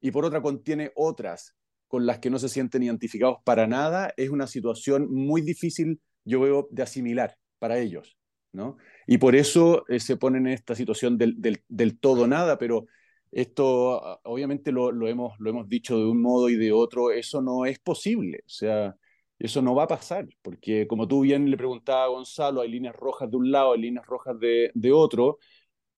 y 0.00 0.10
por 0.10 0.24
otra 0.24 0.40
contiene 0.40 0.90
otras 0.94 1.54
con 1.88 2.06
las 2.06 2.18
que 2.20 2.30
no 2.30 2.38
se 2.38 2.48
sienten 2.48 2.82
identificados 2.82 3.38
para 3.44 3.66
nada, 3.66 4.12
es 4.16 4.30
una 4.30 4.46
situación 4.46 5.10
muy 5.10 5.40
difícil, 5.42 6.00
yo 6.24 6.40
veo, 6.40 6.68
de 6.70 6.82
asimilar 6.82 7.36
para 7.58 7.78
ellos. 7.78 8.16
¿no? 8.52 8.76
Y 9.06 9.18
por 9.18 9.34
eso 9.36 9.84
eh, 9.88 10.00
se 10.00 10.16
ponen 10.16 10.46
en 10.46 10.52
esta 10.54 10.74
situación 10.74 11.18
del, 11.18 11.36
del, 11.68 11.98
todo 11.98 12.26
nada, 12.26 12.58
pero 12.58 12.86
esto 13.30 14.04
ah, 14.04 14.20
obviamente 14.24 14.72
lo, 14.72 14.92
lo, 14.92 15.08
hemos, 15.08 15.34
lo 15.38 15.50
hemos 15.50 15.68
dicho 15.68 15.98
de 15.98 16.06
un 16.06 16.20
modo 16.22 16.48
y 16.48 16.56
de 16.56 16.72
otro, 16.72 17.10
eso 17.10 17.42
no 17.42 17.66
es 17.66 17.78
posible, 17.78 18.40
o 18.46 18.48
sea, 18.48 18.96
eso 19.38 19.62
no 19.62 19.74
va 19.74 19.84
a 19.84 19.88
pasar, 19.88 20.26
porque 20.42 20.86
como 20.86 21.06
tú 21.06 21.20
bien 21.22 21.50
le 21.50 21.56
preguntabas 21.56 22.06
a 22.06 22.08
Gonzalo, 22.08 22.60
hay 22.60 22.70
líneas 22.70 22.96
rojas 22.96 23.30
de 23.30 23.36
un 23.36 23.50
lado, 23.50 23.72
hay 23.72 23.80
líneas 23.80 24.06
rojas 24.06 24.38
de, 24.38 24.70
de 24.74 24.92
otro, 24.92 25.38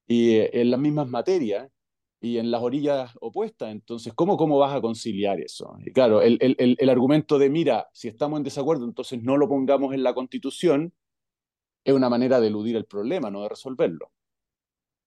y 0.07 0.37
eh, 0.37 0.51
en 0.61 0.71
las 0.71 0.81
mismas 0.81 1.09
materias, 1.09 1.69
y 2.21 2.39
en 2.39 2.51
las 2.51 2.63
orillas 2.63 3.11
opuestas. 3.21 3.71
Entonces, 3.71 4.13
¿cómo, 4.15 4.37
cómo 4.37 4.59
vas 4.59 4.77
a 4.77 4.81
conciliar 4.81 5.41
eso? 5.41 5.77
Y 5.85 5.93
claro, 5.93 6.21
el, 6.21 6.39
el, 6.41 6.77
el, 6.79 6.89
argumento 6.89 7.39
de, 7.39 7.49
mira, 7.49 7.89
si 7.93 8.09
estamos 8.09 8.37
en 8.39 8.45
desacuerdo, 8.45 8.85
entonces 8.85 9.23
no 9.23 9.37
lo 9.37 9.49
pongamos 9.49 9.95
en 9.95 10.03
la 10.03 10.15
Constitución, 10.15 10.93
es 11.83 11.95
una 11.95 12.11
manera 12.11 12.41
de 12.41 12.49
eludir 12.49 12.77
el 12.77 12.85
problema, 12.85 13.31
no 13.31 13.43
de 13.43 13.49
resolverlo. 13.49 14.13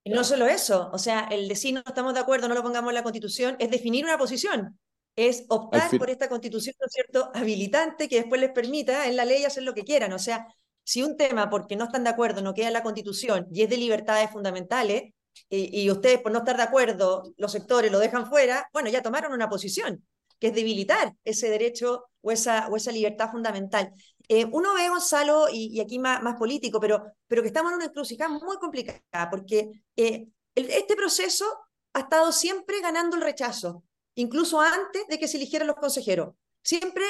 Y 0.04 0.10
no 0.10 0.24
solo 0.24 0.48
eso, 0.48 0.90
o 0.92 0.98
sea, 0.98 1.28
el 1.32 1.48
decir 1.48 1.74
no 1.74 1.84
estamos 1.86 2.14
de 2.14 2.20
acuerdo, 2.20 2.50
no 2.50 2.56
lo 2.56 2.64
pongamos 2.64 2.90
en 2.90 2.96
la 2.96 3.04
Constitución, 3.04 3.56
es 3.60 3.70
definir 3.72 4.04
una 4.04 4.18
posición, 4.18 4.78
es 5.16 5.46
optar 5.48 5.98
por 5.98 6.10
esta 6.10 6.28
Constitución, 6.28 6.76
¿no 6.80 6.88
es 6.88 6.92
cierto?, 6.92 7.32
habilitante 7.34 8.10
que 8.10 8.18
después 8.18 8.42
les 8.42 8.52
permita 8.52 9.08
en 9.08 9.16
la 9.16 9.24
ley 9.24 9.46
hacer 9.46 9.64
lo 9.64 9.74
que 9.74 9.84
quieran. 9.84 10.12
O 10.12 10.20
sea, 10.20 10.48
si 10.84 11.04
un 11.04 11.16
tema, 11.16 11.50
porque 11.50 11.78
no 11.78 11.86
están 11.86 12.04
de 12.04 12.10
acuerdo, 12.10 12.42
no 12.42 12.54
queda 12.54 12.68
en 12.68 12.74
la 12.74 12.84
Constitución 12.84 13.48
y 13.52 13.62
es 13.62 13.70
de 13.70 13.78
libertades 13.78 14.30
fundamentales, 14.32 15.14
y, 15.50 15.90
ustedes 15.92 16.20
por 16.20 16.32
no 16.32 16.40
estar 16.40 16.58
de 16.58 16.64
acuerdo, 16.64 17.24
los 17.38 17.52
sectores 17.52 17.92
lo 17.92 18.00
dejan 18.00 18.28
fuera, 18.28 18.70
bueno, 18.74 18.90
ya 18.90 19.04
tomaron 19.04 19.34
una 19.34 19.50
posición, 19.50 20.06
que 20.40 20.48
es 20.48 20.56
debilitar 20.56 21.14
ese 21.24 21.50
derecho 21.50 22.06
o 22.22 22.32
esa, 22.32 22.68
o 22.70 22.76
esa 22.76 22.92
libertad 22.92 23.30
fundamental. 23.32 23.92
Eh, 24.28 24.46
uno 24.52 24.74
ve, 24.74 24.90
Gonzalo, 24.90 25.48
y, 25.52 25.80
aquí 25.80 26.00
más, 26.00 26.24
más, 26.24 26.36
político, 26.38 26.80
pero, 26.80 27.04
pero 27.28 27.42
que 27.42 27.50
estamos 27.50 27.72
en 27.72 27.78
una 27.78 27.86
encrucijada 27.86 28.30
muy 28.30 28.58
complicada, 28.58 29.30
porque 29.30 29.84
eh, 29.96 30.28
este 30.56 30.96
proceso 30.96 31.46
ha 31.94 32.02
estado 32.02 32.32
siempre 32.32 32.82
ganando 32.82 33.16
el 33.18 33.22
rechazo, 33.22 33.84
incluso 34.16 34.60
antes 34.60 35.08
de 35.08 35.20
que 35.20 35.28
se 35.28 35.38
eligieran 35.38 35.68
los 35.68 35.76
consejeros. 35.78 36.36
Siempre, 36.64 37.04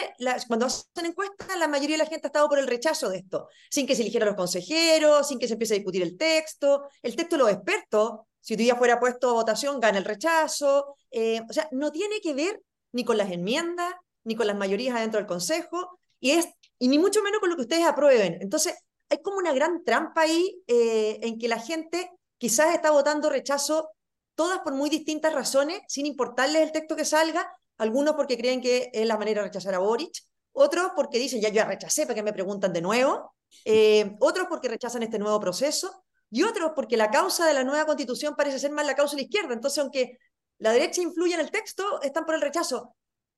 cuando 0.47 0.65
hacen 0.65 1.05
encuestas, 1.05 1.57
la 1.57 1.67
mayoría 1.67 1.95
de 1.95 2.03
la 2.03 2.09
gente 2.09 2.25
ha 2.25 2.29
estado 2.29 2.49
por 2.49 2.57
el 2.57 2.67
rechazo 2.67 3.09
de 3.09 3.17
esto, 3.17 3.47
sin 3.69 3.85
que 3.85 3.95
se 3.95 4.01
eligieran 4.01 4.27
los 4.27 4.35
consejeros, 4.35 5.27
sin 5.27 5.37
que 5.37 5.47
se 5.47 5.53
empiece 5.53 5.75
a 5.75 5.77
discutir 5.77 6.01
el 6.01 6.17
texto. 6.17 6.87
El 7.03 7.15
texto 7.15 7.35
de 7.37 7.43
los 7.43 7.51
expertos, 7.51 8.21
si 8.39 8.55
hoy 8.55 8.57
día 8.57 8.75
fuera 8.75 8.99
puesto 8.99 9.29
a 9.29 9.33
votación, 9.33 9.79
gana 9.79 9.99
el 9.99 10.05
rechazo. 10.05 10.97
Eh, 11.11 11.39
o 11.47 11.53
sea, 11.53 11.69
no 11.71 11.91
tiene 11.91 12.19
que 12.19 12.33
ver 12.33 12.61
ni 12.93 13.05
con 13.05 13.15
las 13.15 13.31
enmiendas, 13.31 13.93
ni 14.23 14.35
con 14.35 14.47
las 14.47 14.55
mayorías 14.55 14.95
adentro 14.95 15.19
del 15.19 15.27
Consejo, 15.27 15.99
y, 16.19 16.31
es, 16.31 16.47
y 16.79 16.87
ni 16.87 16.97
mucho 16.97 17.21
menos 17.21 17.39
con 17.39 17.49
lo 17.49 17.55
que 17.55 17.63
ustedes 17.63 17.85
aprueben. 17.85 18.39
Entonces, 18.41 18.75
hay 19.09 19.21
como 19.21 19.37
una 19.37 19.53
gran 19.53 19.83
trampa 19.83 20.21
ahí 20.21 20.63
eh, 20.65 21.19
en 21.21 21.37
que 21.37 21.47
la 21.47 21.59
gente 21.59 22.09
quizás 22.39 22.73
está 22.73 22.89
votando 22.89 23.29
rechazo, 23.29 23.91
todas 24.35 24.59
por 24.59 24.73
muy 24.73 24.89
distintas 24.89 25.33
razones, 25.33 25.81
sin 25.87 26.07
importarles 26.07 26.63
el 26.63 26.71
texto 26.71 26.95
que 26.95 27.05
salga, 27.05 27.47
algunos 27.77 28.15
porque 28.15 28.37
creen 28.37 28.61
que 28.61 28.89
es 28.93 29.07
la 29.07 29.17
manera 29.17 29.41
de 29.41 29.47
rechazar 29.47 29.73
a 29.73 29.79
Boric, 29.79 30.13
otros 30.53 30.91
porque 30.95 31.17
dicen, 31.17 31.41
ya 31.41 31.49
yo 31.49 31.55
ya 31.55 31.65
rechacé, 31.65 32.03
¿para 32.03 32.15
que 32.15 32.23
me 32.23 32.33
preguntan 32.33 32.71
de 32.73 32.81
nuevo? 32.81 33.33
Eh, 33.65 34.15
otros 34.19 34.47
porque 34.49 34.69
rechazan 34.69 35.03
este 35.03 35.19
nuevo 35.19 35.39
proceso, 35.39 36.05
y 36.29 36.41
otros 36.43 36.71
porque 36.75 36.97
la 36.97 37.11
causa 37.11 37.45
de 37.45 37.53
la 37.53 37.63
nueva 37.63 37.85
constitución 37.85 38.35
parece 38.35 38.57
ser 38.57 38.71
más 38.71 38.87
la 38.87 38.95
causa 38.95 39.15
de 39.15 39.21
la 39.21 39.25
izquierda. 39.25 39.53
Entonces, 39.53 39.77
aunque 39.77 40.17
la 40.57 40.71
derecha 40.71 41.01
influye 41.01 41.35
en 41.35 41.41
el 41.41 41.51
texto, 41.51 42.01
están 42.01 42.25
por 42.25 42.33
el 42.33 42.41
rechazo. 42.41 42.95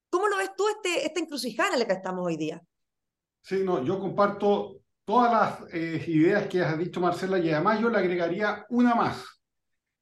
¿Cómo 0.08 0.28
lo 0.28 0.38
ves 0.38 0.50
tú 0.56 0.66
este, 0.68 1.04
esta 1.04 1.20
encrucijada 1.20 1.74
en 1.74 1.80
la 1.80 1.86
que 1.86 1.92
estamos 1.92 2.24
hoy 2.24 2.38
día? 2.38 2.62
Sí, 3.42 3.62
no, 3.64 3.84
yo 3.84 4.00
comparto 4.00 4.80
todas 5.04 5.30
las 5.30 5.74
eh, 5.74 6.02
ideas 6.06 6.46
que 6.46 6.62
has 6.62 6.78
dicho, 6.78 7.00
Marcela, 7.00 7.38
y 7.38 7.50
además 7.50 7.80
yo 7.80 7.90
le 7.90 7.98
agregaría 7.98 8.64
una 8.70 8.94
más, 8.94 9.24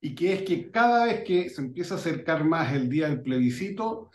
y 0.00 0.14
que 0.14 0.32
es 0.32 0.42
que 0.42 0.70
cada 0.70 1.06
vez 1.06 1.24
que 1.24 1.50
se 1.50 1.62
empieza 1.62 1.94
a 1.94 1.98
acercar 1.98 2.44
más 2.44 2.72
el 2.72 2.88
día 2.88 3.08
del 3.08 3.22
plebiscito, 3.22 4.10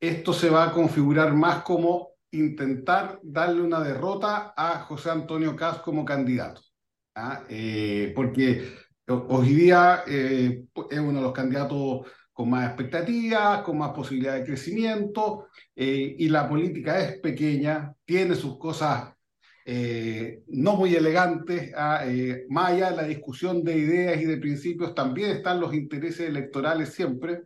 esto 0.00 0.32
se 0.32 0.50
va 0.50 0.64
a 0.64 0.72
configurar 0.72 1.34
más 1.34 1.62
como 1.62 2.14
intentar 2.30 3.20
darle 3.22 3.62
una 3.62 3.80
derrota 3.80 4.52
a 4.56 4.80
José 4.80 5.10
Antonio 5.10 5.54
Caz 5.56 5.78
como 5.78 6.04
candidato. 6.04 6.60
¿ah? 7.14 7.44
Eh, 7.48 8.12
porque 8.14 8.68
hoy 9.08 9.54
día 9.54 10.02
eh, 10.06 10.64
es 10.90 10.98
uno 10.98 11.18
de 11.18 11.22
los 11.22 11.32
candidatos 11.32 12.06
con 12.32 12.50
más 12.50 12.66
expectativas, 12.66 13.62
con 13.62 13.78
más 13.78 13.92
posibilidad 13.92 14.34
de 14.34 14.44
crecimiento, 14.44 15.46
eh, 15.76 16.16
y 16.18 16.28
la 16.28 16.48
política 16.48 16.98
es 16.98 17.20
pequeña, 17.20 17.94
tiene 18.04 18.34
sus 18.34 18.58
cosas 18.58 19.10
no 20.48 20.76
muy 20.76 20.94
elegantes, 20.94 21.72
¿ah? 21.74 22.04
más 22.50 22.72
allá 22.72 22.90
de 22.90 22.96
la 22.96 23.04
discusión 23.04 23.64
de 23.64 23.78
ideas 23.78 24.20
y 24.20 24.26
de 24.26 24.36
principios, 24.36 24.94
también 24.94 25.30
están 25.30 25.58
los 25.58 25.72
intereses 25.72 26.28
electorales 26.28 26.92
siempre, 26.92 27.44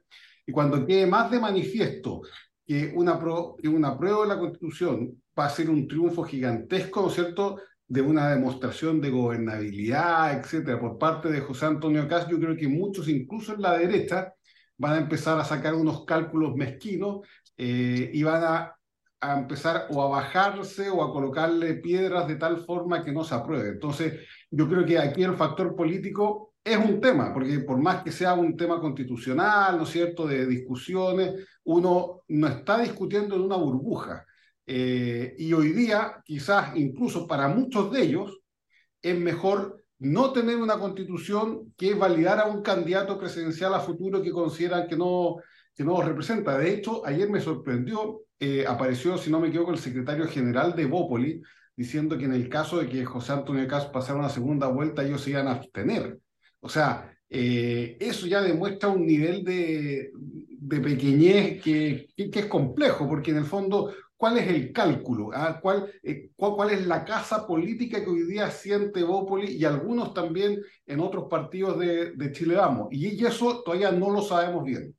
y 0.49 0.53
cuando 0.53 0.87
quede 0.87 1.07
más 1.07 1.31
de 1.31 1.39
manifiesto 1.39 2.23
que 2.67 2.91
una, 2.95 3.21
pro, 3.21 3.57
una 3.65 3.99
prueba 3.99 4.23
de 4.23 4.29
la 4.29 4.39
Constitución 4.39 5.23
va 5.39 5.45
a 5.45 5.51
ser 5.51 5.69
un 5.69 5.87
triunfo 5.87 6.23
gigantesco, 6.25 7.03
¿no 7.03 7.09
es 7.09 7.15
cierto?, 7.15 7.59
de 7.87 8.01
una 8.01 8.31
demostración 8.31 8.99
de 9.03 9.11
gobernabilidad, 9.11 10.39
etcétera, 10.39 10.81
por 10.81 10.97
parte 10.97 11.31
de 11.31 11.43
José 11.43 11.67
Antonio 11.67 12.09
Caz, 12.09 12.29
yo 12.29 12.39
creo 12.39 12.57
que 12.57 12.67
muchos, 12.67 13.09
incluso 13.09 13.55
en 13.55 13.61
la 13.61 13.77
derecha, 13.77 14.33
van 14.79 14.95
a 14.95 14.99
empezar 14.99 15.39
a 15.39 15.45
sacar 15.45 15.75
unos 15.75 16.07
cálculos 16.07 16.55
mezquinos 16.57 17.27
eh, 17.59 18.11
y 18.11 18.23
van 18.23 18.43
a, 18.43 18.75
a, 19.21 19.39
empezar 19.39 19.87
o 19.91 20.03
a 20.03 20.09
bajarse 20.09 20.89
o 20.89 21.03
a 21.03 21.13
colocarle 21.13 21.75
piedras 21.75 22.27
de 22.27 22.37
tal 22.37 22.65
forma 22.65 23.05
que 23.05 23.13
no 23.13 23.23
se 23.23 23.35
apruebe. 23.35 23.69
Entonces, 23.69 24.27
yo 24.51 24.67
creo 24.67 24.87
que 24.87 24.99
aquí 24.99 25.23
el 25.25 25.37
factor 25.37 25.77
político 25.77 26.48
es 26.73 26.79
un 26.79 27.01
tema, 27.01 27.33
porque 27.33 27.61
por 27.61 27.79
más 27.79 28.03
que 28.03 28.13
sea 28.13 28.35
un 28.35 28.57
tema 28.57 28.81
constitucional, 28.81 29.77
¿no 29.77 29.85
es 29.85 29.91
cierto?, 29.91 30.27
de 30.27 30.47
discusiones, 30.47 31.47
uno 31.65 32.23
no 32.29 32.47
está 32.49 32.81
discutiendo 32.81 33.37
en 33.37 33.43
una 33.43 33.57
burbuja. 33.57 34.25
Eh, 34.67 35.35
y 35.39 35.53
hoy 35.53 35.73
día, 35.73 36.23
quizás 36.25 36.77
incluso 36.77 37.27
para 37.27 37.49
muchos 37.49 37.91
de 37.93 38.03
ellos, 38.03 38.41
es 39.03 39.19
mejor 39.19 39.83
no 39.99 40.33
tener 40.33 40.57
una 40.57 40.79
constitución 40.79 41.73
que 41.77 41.95
validar 41.95 42.39
a 42.39 42.47
un 42.47 42.63
candidato 42.63 43.19
presidencial 43.19 43.75
a 43.75 43.81
futuro 43.81 44.23
que 44.23 44.31
consideran 44.31 44.87
que 44.87 44.97
no, 44.97 45.37
que 45.75 45.85
no 45.85 46.01
representa. 46.03 46.59
De 46.59 46.73
hecho, 46.75 47.05
ayer 47.07 47.29
me 47.31 47.41
sorprendió, 47.41 48.23
eh, 48.39 48.65
apareció, 48.67 49.19
si 49.19 49.31
no 49.31 49.41
me 49.41 49.49
equivoco, 49.49 49.73
el 49.73 49.79
secretario 49.79 50.27
general 50.29 50.75
de 50.77 50.87
Bópoli, 50.87 51.43
diciendo 51.77 52.19
que 52.19 52.25
en 52.25 52.35
el 52.35 52.49
caso 52.49 52.79
de 52.79 52.89
que 52.89 53.05
José 53.05 53.33
Antonio 53.33 53.67
Cas 53.69 53.87
pasara 53.87 54.19
una 54.19 54.29
segunda 54.29 54.69
vuelta, 54.69 55.05
ellos 55.05 55.23
se 55.23 55.31
iban 55.31 55.49
a 55.49 55.53
abstener. 55.53 56.19
O 56.61 56.69
sea, 56.69 57.15
eh, 57.29 57.97
eso 58.01 58.27
ya 58.27 58.41
demuestra 58.43 58.89
un 58.89 59.07
nivel 59.07 59.45
de, 59.45 60.11
de 60.15 60.81
pequeñez 60.81 61.63
que, 61.63 62.09
que, 62.17 62.41
es 62.41 62.47
complejo, 62.47 63.09
porque 63.09 63.31
en 63.31 63.39
el 63.39 63.45
fondo, 63.45 63.93
¿cuál 64.17 64.39
es 64.39 64.49
el 64.49 64.73
cálculo? 64.73 65.31
Ah? 65.33 65.59
¿Cuál, 65.61 65.93
eh, 66.03 66.31
cuál, 66.37 66.53
cuál, 66.55 66.71
es 66.71 66.87
la 66.87 67.05
casa 67.05 67.47
política 67.47 68.03
que 68.03 68.11
hoy 68.11 68.25
día 68.25 68.51
siente 68.51 69.03
Bópoli 69.03 69.53
y 69.53 69.65
algunos 69.65 70.15
también 70.15 70.61
en 70.87 71.01
otros 71.01 71.27
partidos 71.29 71.79
de, 71.79 72.13
de 72.13 72.33
Chile 72.33 72.57
Vamos? 72.57 72.89
Y 72.91 73.25
eso 73.25 73.63
todavía 73.63 73.93
no 73.93 74.11
lo 74.11 74.23
sabemos 74.23 74.65
bien. 74.65 74.95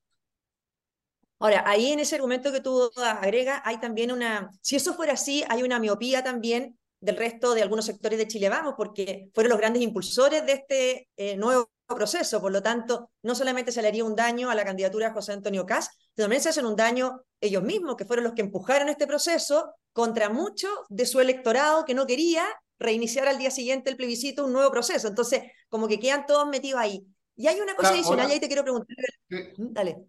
Ahora, 1.42 1.64
ahí 1.66 1.94
en 1.94 2.00
ese 2.00 2.16
argumento 2.16 2.52
que 2.52 2.60
tú 2.60 2.92
agregas, 2.98 3.62
hay 3.64 3.80
también 3.80 4.12
una, 4.12 4.52
si 4.62 4.76
eso 4.76 4.94
fuera 4.94 5.14
así, 5.14 5.44
hay 5.48 5.64
una 5.64 5.80
miopía 5.80 6.22
también 6.22 6.79
del 7.00 7.18
resto 7.18 7.54
de 7.54 7.62
algunos 7.62 7.86
sectores 7.86 8.18
de 8.20 8.28
Chile 8.28 8.50
Vamos, 8.50 8.74
porque 8.76 9.30
fueron 9.34 9.50
los 9.50 9.60
grandes 9.60 9.82
impulsores 9.82 10.46
de 10.46 10.52
este 10.52 11.10
eh, 11.16 11.38
nuevo 11.38 11.70
proceso. 11.88 12.42
Por 12.42 12.52
lo 12.52 12.62
tanto, 12.62 13.12
no 13.24 13.36
solamente 13.36 13.72
se 13.72 13.82
le 13.82 13.88
haría 13.88 14.04
un 14.04 14.16
daño 14.16 14.50
a 14.50 14.56
la 14.56 14.66
candidatura 14.66 15.08
de 15.08 15.14
José 15.14 15.34
Antonio 15.34 15.66
Caz, 15.66 15.90
sino 16.16 16.26
también 16.26 16.42
se 16.42 16.50
hacen 16.50 16.66
un 16.66 16.76
daño 16.76 17.22
ellos 17.42 17.64
mismos, 17.64 17.96
que 17.96 18.06
fueron 18.06 18.26
los 18.26 18.34
que 18.34 18.42
empujaron 18.42 18.90
este 18.90 19.08
proceso 19.08 19.74
contra 19.94 20.30
mucho 20.30 20.68
de 20.90 21.06
su 21.06 21.20
electorado 21.20 21.86
que 21.86 21.94
no 21.94 22.06
quería 22.06 22.46
reiniciar 22.80 23.28
al 23.28 23.38
día 23.38 23.52
siguiente 23.52 23.90
el 23.90 23.98
plebiscito 23.98 24.46
un 24.46 24.54
nuevo 24.54 24.72
proceso. 24.72 25.08
Entonces, 25.08 25.44
como 25.68 25.88
que 25.88 26.00
quedan 26.00 26.26
todos 26.26 26.48
metidos 26.48 26.80
ahí. 26.80 27.06
Y 27.36 27.48
hay 27.48 27.60
una 27.62 27.76
cosa 27.76 27.90
adicional, 27.90 28.30
y 28.30 28.34
ahí 28.34 28.40
te 28.40 28.48
quiero 28.48 28.64
preguntar. 28.64 28.96
¿Mm? 29.30 29.74
Dale. 29.74 30.06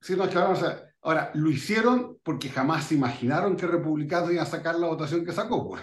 Sí, 0.00 0.16
no, 0.16 0.28
claro, 0.28 0.52
o 0.52 0.56
sea, 0.56 0.82
ahora, 1.02 1.30
lo 1.34 1.48
hicieron 1.48 2.18
porque 2.24 2.48
jamás 2.48 2.86
se 2.86 2.96
imaginaron 2.96 3.56
que 3.56 3.68
republicanos 3.68 4.32
iban 4.32 4.44
a 4.44 4.50
sacar 4.50 4.74
la 4.74 4.88
votación 4.88 5.24
que 5.24 5.32
sacó. 5.32 5.68
Pues. 5.68 5.82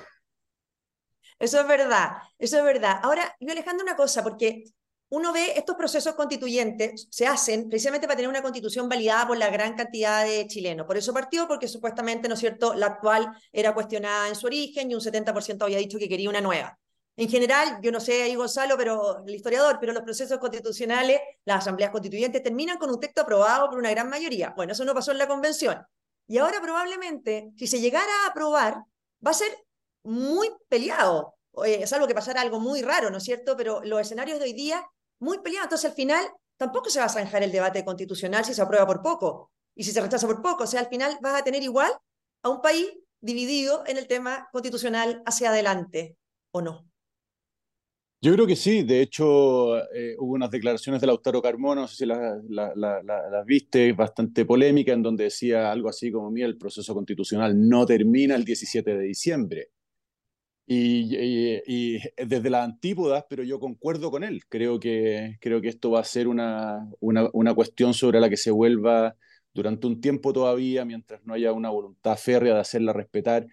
Eso 1.39 1.61
es 1.61 1.67
verdad, 1.67 2.17
eso 2.37 2.57
es 2.57 2.63
verdad. 2.63 2.99
Ahora, 3.01 3.35
yo 3.39 3.51
alejando 3.51 3.83
una 3.83 3.95
cosa, 3.95 4.21
porque 4.23 4.65
uno 5.11 5.33
ve 5.33 5.53
estos 5.55 5.75
procesos 5.75 6.13
constituyentes 6.13 7.07
se 7.09 7.25
hacen 7.25 7.67
precisamente 7.67 8.05
para 8.07 8.17
tener 8.17 8.29
una 8.29 8.43
constitución 8.43 8.87
validada 8.87 9.27
por 9.27 9.37
la 9.37 9.49
gran 9.49 9.75
cantidad 9.75 10.23
de 10.23 10.45
chilenos. 10.47 10.85
Por 10.85 10.97
eso 10.97 11.13
partió, 11.13 11.47
porque 11.47 11.67
supuestamente, 11.67 12.27
¿no 12.27 12.35
es 12.35 12.39
cierto?, 12.39 12.75
la 12.75 12.87
actual 12.87 13.31
era 13.51 13.73
cuestionada 13.73 14.27
en 14.27 14.35
su 14.35 14.45
origen 14.45 14.91
y 14.91 14.95
un 14.95 15.01
70% 15.01 15.63
había 15.63 15.79
dicho 15.79 15.97
que 15.97 16.09
quería 16.09 16.29
una 16.29 16.41
nueva. 16.41 16.77
En 17.15 17.27
general, 17.27 17.79
yo 17.81 17.91
no 17.91 17.99
sé 17.99 18.21
ahí 18.23 18.35
Gonzalo, 18.35 18.77
pero 18.77 19.25
el 19.25 19.35
historiador, 19.35 19.77
pero 19.79 19.93
los 19.93 20.03
procesos 20.03 20.37
constitucionales, 20.37 21.19
las 21.43 21.57
asambleas 21.57 21.91
constituyentes 21.91 22.43
terminan 22.43 22.77
con 22.77 22.89
un 22.89 22.99
texto 22.99 23.21
aprobado 23.21 23.69
por 23.69 23.79
una 23.79 23.89
gran 23.91 24.09
mayoría. 24.09 24.53
Bueno, 24.55 24.73
eso 24.73 24.85
no 24.85 24.93
pasó 24.93 25.11
en 25.11 25.17
la 25.17 25.27
convención. 25.27 25.85
Y 26.27 26.37
ahora 26.37 26.61
probablemente, 26.61 27.51
si 27.57 27.65
se 27.67 27.81
llegara 27.81 28.11
a 28.25 28.29
aprobar, 28.29 28.75
va 29.25 29.31
a 29.31 29.33
ser 29.33 29.49
muy 30.03 30.49
peleado, 30.67 31.35
es 31.65 31.91
algo 31.93 32.07
que 32.07 32.13
pasara 32.13 32.41
algo 32.41 32.59
muy 32.59 32.81
raro, 32.81 33.09
¿no 33.09 33.17
es 33.17 33.23
cierto? 33.23 33.55
Pero 33.57 33.81
los 33.83 34.01
escenarios 34.01 34.39
de 34.39 34.45
hoy 34.45 34.53
día, 34.53 34.85
muy 35.19 35.39
peleados. 35.39 35.65
Entonces, 35.65 35.89
al 35.89 35.95
final, 35.95 36.25
tampoco 36.57 36.89
se 36.89 36.99
va 36.99 37.05
a 37.05 37.09
zanjar 37.09 37.43
el 37.43 37.51
debate 37.51 37.83
constitucional 37.83 38.45
si 38.45 38.53
se 38.53 38.61
aprueba 38.61 38.85
por 38.85 39.01
poco 39.01 39.51
y 39.75 39.83
si 39.83 39.91
se 39.91 40.01
rechaza 40.01 40.27
por 40.27 40.41
poco. 40.41 40.63
O 40.63 40.67
sea, 40.67 40.81
al 40.81 40.87
final 40.87 41.17
vas 41.21 41.41
a 41.41 41.43
tener 41.43 41.63
igual 41.63 41.91
a 42.43 42.49
un 42.49 42.61
país 42.61 42.87
dividido 43.21 43.83
en 43.87 43.97
el 43.97 44.07
tema 44.07 44.47
constitucional 44.51 45.21
hacia 45.25 45.49
adelante, 45.49 46.15
¿o 46.51 46.61
no? 46.61 46.85
Yo 48.21 48.33
creo 48.33 48.45
que 48.45 48.57
sí, 48.57 48.83
de 48.83 49.01
hecho 49.01 49.77
eh, 49.93 50.15
hubo 50.19 50.33
unas 50.33 50.51
declaraciones 50.51 50.99
de 50.99 51.07
Lautaro 51.07 51.41
Carmona, 51.41 51.81
no 51.81 51.87
sé 51.87 51.95
si 51.95 52.05
las 52.05 52.43
la, 52.49 53.43
viste, 53.45 53.93
bastante 53.93 54.43
polémica, 54.43 54.91
en 54.91 55.01
donde 55.01 55.25
decía 55.25 55.71
algo 55.71 55.87
así 55.87 56.11
como, 56.11 56.29
mira, 56.29 56.45
el 56.45 56.57
proceso 56.57 56.93
constitucional 56.93 57.55
no 57.69 57.85
termina 57.85 58.35
el 58.35 58.43
17 58.43 58.97
de 58.97 59.03
diciembre. 59.03 59.69
Y, 60.71 61.97
desde 62.15 62.49
las 62.49 62.63
antípodas, 62.63 63.25
pero 63.27 63.43
yo 63.43 63.59
concuerdo 63.59 64.11
con 64.11 64.23
él, 64.23 64.43
creo 64.47 64.79
que, 64.79 65.37
creo 65.41 65.61
que 65.61 65.69
esto 65.69 65.91
va 65.91 66.01
a 66.01 66.03
ser 66.03 66.27
una, 66.27 66.87
una, 66.99 67.27
una 67.33 67.55
cuestión 67.55 67.93
sobre 67.93 68.19
la 68.19 68.29
que 68.29 68.37
se 68.37 68.51
vuelva 68.51 69.15
durante 69.53 69.87
un 69.87 69.99
tiempo 69.99 70.31
todavía, 70.31 70.85
mientras 70.85 71.25
no 71.25 71.33
haya 71.33 71.53
una 71.53 71.69
voluntad 71.69 72.17
férrea 72.17 72.53
de 72.53 72.59
hacerla 72.59 72.93
respetar 72.93 73.47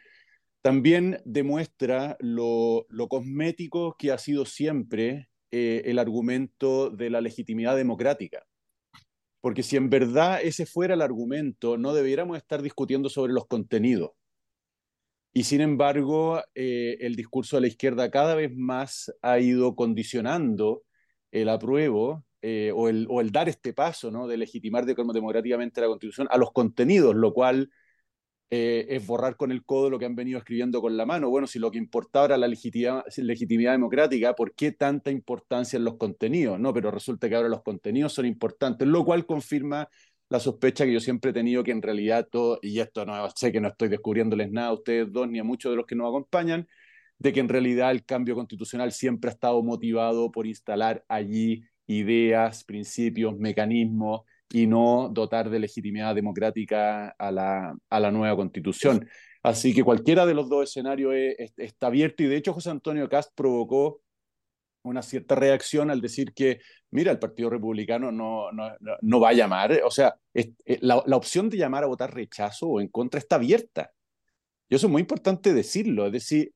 también 0.66 1.22
demuestra 1.24 2.16
lo, 2.18 2.88
cosmético 3.08 3.94
que 3.96 4.10
ha 4.10 4.18
sido 4.18 4.44
siempre 4.44 5.28
eh, 5.52 5.82
el 5.84 6.00
argumento 6.00 6.90
de 6.90 7.08
la 7.08 7.20
legitimidad 7.20 7.76
democrática. 7.76 8.44
Porque 9.40 9.62
si 9.62 9.76
en 9.76 9.90
verdad 9.90 10.40
ese 10.42 10.66
fuera 10.66 10.94
el 10.94 11.02
argumento, 11.02 11.78
no 11.78 11.94
debiéramos 11.94 12.36
estar 12.36 12.62
discutiendo 12.62 13.08
sobre 13.08 13.32
los 13.32 13.46
contenidos. 13.46 14.10
Y 15.36 15.44
sin 15.44 15.60
embargo, 15.60 16.42
eh, 16.54 16.96
el 17.00 17.14
discurso 17.14 17.58
de 17.58 17.60
la 17.60 17.66
izquierda 17.66 18.10
cada 18.10 18.34
vez 18.34 18.50
más 18.56 19.12
ha 19.20 19.38
ido 19.38 19.76
condicionando 19.76 20.82
el 21.30 21.50
apruebo 21.50 22.24
eh, 22.40 22.72
o, 22.74 22.88
el, 22.88 23.06
o, 23.10 23.20
el, 23.20 23.32
dar 23.32 23.46
este 23.50 23.74
paso 23.74 24.10
¿no? 24.10 24.26
de 24.26 24.38
legitimar 24.38 24.86
democráticamente 24.86 25.82
la 25.82 25.88
Constitución 25.88 26.26
a 26.30 26.38
los 26.38 26.52
contenidos, 26.52 27.14
lo 27.14 27.34
cual 27.34 27.70
eh, 28.48 28.86
es 28.88 29.06
borrar 29.06 29.36
con 29.36 29.52
el 29.52 29.62
codo 29.62 29.90
lo 29.90 29.98
que 29.98 30.06
han 30.06 30.16
venido 30.16 30.38
escribiendo 30.38 30.80
con 30.80 30.96
la 30.96 31.04
mano. 31.04 31.28
Bueno, 31.28 31.46
si 31.46 31.58
lo 31.58 31.70
que 31.70 31.76
importaba 31.76 32.24
era 32.24 32.38
la 32.38 32.48
legitimidad, 32.48 33.04
legitimidad 33.18 33.72
democrática, 33.72 34.34
¿por 34.34 34.54
qué 34.54 34.72
tanta 34.72 35.10
importancia 35.10 35.76
en 35.76 35.84
los 35.84 35.98
contenidos? 35.98 36.58
No, 36.58 36.72
pero 36.72 36.90
resulta 36.90 37.28
que 37.28 37.34
ahora 37.34 37.50
los 37.50 37.62
contenidos 37.62 38.14
son 38.14 38.24
importantes, 38.24 38.88
lo 38.88 39.04
cual 39.04 39.26
confirma 39.26 39.86
la 40.28 40.40
sospecha 40.40 40.84
que 40.84 40.92
yo 40.92 41.00
siempre 41.00 41.30
he 41.30 41.34
tenido 41.34 41.62
que 41.62 41.70
en 41.70 41.82
realidad 41.82 42.28
todo, 42.30 42.58
y 42.62 42.80
esto 42.80 43.04
no 43.06 43.28
sé 43.34 43.52
que 43.52 43.60
no 43.60 43.68
estoy 43.68 43.88
descubriéndoles 43.88 44.50
nada 44.50 44.68
a 44.68 44.72
ustedes 44.72 45.12
dos 45.12 45.28
ni 45.28 45.38
a 45.38 45.44
muchos 45.44 45.70
de 45.72 45.76
los 45.76 45.86
que 45.86 45.94
nos 45.94 46.08
acompañan, 46.08 46.66
de 47.18 47.32
que 47.32 47.40
en 47.40 47.48
realidad 47.48 47.90
el 47.90 48.04
cambio 48.04 48.34
constitucional 48.34 48.92
siempre 48.92 49.30
ha 49.30 49.34
estado 49.34 49.62
motivado 49.62 50.30
por 50.30 50.46
instalar 50.46 51.04
allí 51.08 51.62
ideas, 51.86 52.64
principios, 52.64 53.36
mecanismos 53.38 54.22
y 54.52 54.66
no 54.66 55.08
dotar 55.12 55.48
de 55.50 55.60
legitimidad 55.60 56.14
democrática 56.14 57.08
a 57.10 57.30
la, 57.30 57.76
a 57.88 58.00
la 58.00 58.10
nueva 58.10 58.36
constitución. 58.36 59.08
Así 59.42 59.72
que 59.72 59.84
cualquiera 59.84 60.26
de 60.26 60.34
los 60.34 60.48
dos 60.48 60.68
escenarios 60.68 61.14
está 61.56 61.86
abierto 61.86 62.24
y 62.24 62.26
de 62.26 62.36
hecho 62.36 62.52
José 62.52 62.70
Antonio 62.70 63.08
Cast 63.08 63.32
provocó 63.34 64.02
una 64.90 65.02
cierta 65.02 65.34
reacción 65.34 65.90
al 65.90 66.00
decir 66.00 66.32
que, 66.34 66.60
mira, 66.90 67.12
el 67.12 67.18
Partido 67.18 67.50
Republicano 67.50 68.12
no, 68.12 68.50
no, 68.52 68.70
no 69.00 69.20
va 69.20 69.30
a 69.30 69.34
llamar, 69.34 69.80
o 69.84 69.90
sea, 69.90 70.16
eh, 70.34 70.52
la, 70.80 71.02
la, 71.06 71.16
opción 71.16 71.48
de 71.50 71.56
llamar 71.58 71.84
a 71.84 71.88
votar 71.88 72.14
rechazo 72.14 72.68
o 72.68 72.80
en 72.80 72.88
contra 72.88 73.18
está 73.18 73.36
abierta. 73.36 73.92
Y 74.68 74.74
eso 74.74 74.86
es 74.86 74.90
muy 74.92 75.00
importante 75.00 75.54
decirlo, 75.54 76.06
es 76.06 76.12
decir, 76.12 76.52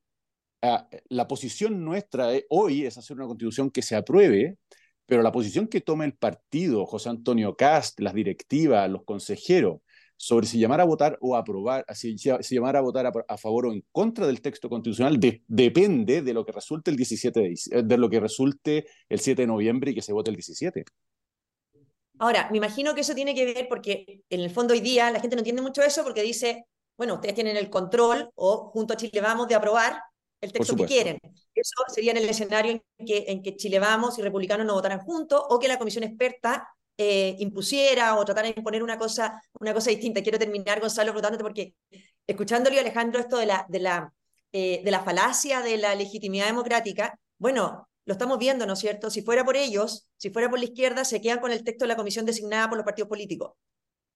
ah, 0.62 0.88
la 1.08 1.28
posición 1.28 1.84
nuestra 1.84 2.30
hoy 2.48 2.86
es 2.86 2.98
hacer 2.98 3.16
una 3.16 3.26
constitución 3.26 3.70
que 3.70 3.82
se 3.82 3.96
apruebe, 3.96 4.58
pero 5.06 5.22
la 5.22 5.32
posición 5.32 5.66
que 5.66 5.80
toma 5.80 6.04
el 6.04 6.14
partido, 6.14 6.86
José 6.86 7.08
Antonio 7.08 7.56
Cast, 7.56 8.00
las 8.00 8.14
directivas, 8.14 8.88
los 8.90 9.04
consejeros, 9.04 9.80
sobre 10.20 10.46
si 10.46 10.58
llamar 10.58 10.82
a 10.82 10.84
votar 10.84 11.16
o 11.22 11.34
aprobar, 11.34 11.82
si, 11.94 12.18
si 12.18 12.54
llamar 12.54 12.76
a 12.76 12.82
votar 12.82 13.10
a, 13.26 13.38
favor 13.38 13.64
o 13.64 13.72
en 13.72 13.82
contra 13.90 14.26
del 14.26 14.42
texto 14.42 14.68
constitucional, 14.68 15.18
depende 15.48 16.20
de 16.20 16.34
lo 16.34 16.44
que 16.44 16.52
resulte 16.52 16.90
el 16.90 16.98
17 16.98 17.40
de, 17.40 17.48
eh, 17.48 17.82
de 17.82 17.96
lo 17.96 18.10
que 18.10 18.20
resulte 18.20 18.86
el 19.08 19.18
7 19.18 19.40
de 19.40 19.46
noviembre 19.46 19.92
y 19.92 19.94
que 19.94 20.02
se 20.02 20.12
vote 20.12 20.28
el 20.28 20.36
17. 20.36 20.84
Ahora, 22.18 22.48
me 22.50 22.58
imagino 22.58 22.94
que 22.94 23.00
eso 23.00 23.14
tiene 23.14 23.34
que 23.34 23.46
ver 23.46 23.66
porque 23.66 24.20
en 24.28 24.40
el 24.40 24.50
fondo 24.50 24.74
hoy 24.74 24.80
día 24.80 25.10
la 25.10 25.20
gente 25.20 25.36
no 25.36 25.40
entiende 25.40 25.62
mucho 25.62 25.82
eso 25.82 26.04
porque 26.04 26.20
dice, 26.20 26.66
bueno, 26.98 27.14
ustedes 27.14 27.34
tienen 27.34 27.56
el 27.56 27.70
control 27.70 28.30
o 28.34 28.68
junto 28.74 28.92
a 28.92 28.98
Chile 28.98 29.22
vamos 29.22 29.48
de 29.48 29.54
aprobar 29.54 30.02
el 30.42 30.52
texto 30.52 30.76
que 30.76 30.84
quieren. 30.84 31.18
Eso 31.54 31.74
sería 31.88 32.10
en 32.10 32.18
el 32.18 32.28
escenario 32.28 32.72
en 32.72 33.06
que, 33.06 33.24
en 33.28 33.42
que 33.42 33.56
Chile 33.56 33.78
Vamos 33.78 34.18
y 34.18 34.22
Republicanos 34.22 34.66
no 34.66 34.74
votaran 34.74 35.00
juntos 35.00 35.42
o 35.48 35.58
que 35.58 35.66
la 35.66 35.78
comisión 35.78 36.04
experta 36.04 36.68
eh, 37.02 37.34
impusiera 37.38 38.14
o 38.16 38.24
tratara 38.26 38.48
de 38.48 38.54
imponer 38.58 38.82
una 38.82 38.98
cosa, 38.98 39.40
una 39.58 39.72
cosa 39.72 39.88
distinta. 39.88 40.22
Quiero 40.22 40.38
terminar, 40.38 40.80
Gonzalo, 40.80 41.12
preguntándote 41.12 41.42
porque 41.42 41.74
escuchándole 42.26 42.76
a 42.76 42.82
Alejandro 42.82 43.20
esto 43.20 43.38
de 43.38 43.46
la, 43.46 43.64
de, 43.70 43.78
la, 43.80 44.12
eh, 44.52 44.82
de 44.84 44.90
la 44.90 45.00
falacia 45.00 45.62
de 45.62 45.78
la 45.78 45.94
legitimidad 45.94 46.44
democrática, 46.44 47.18
bueno, 47.38 47.88
lo 48.04 48.12
estamos 48.12 48.38
viendo, 48.38 48.66
¿no 48.66 48.74
es 48.74 48.80
cierto? 48.80 49.08
Si 49.08 49.22
fuera 49.22 49.46
por 49.46 49.56
ellos, 49.56 50.08
si 50.18 50.28
fuera 50.28 50.50
por 50.50 50.58
la 50.58 50.66
izquierda, 50.66 51.06
se 51.06 51.22
quedan 51.22 51.40
con 51.40 51.50
el 51.52 51.64
texto 51.64 51.84
de 51.84 51.88
la 51.88 51.96
comisión 51.96 52.26
designada 52.26 52.68
por 52.68 52.76
los 52.76 52.84
partidos 52.84 53.08
políticos. 53.08 53.52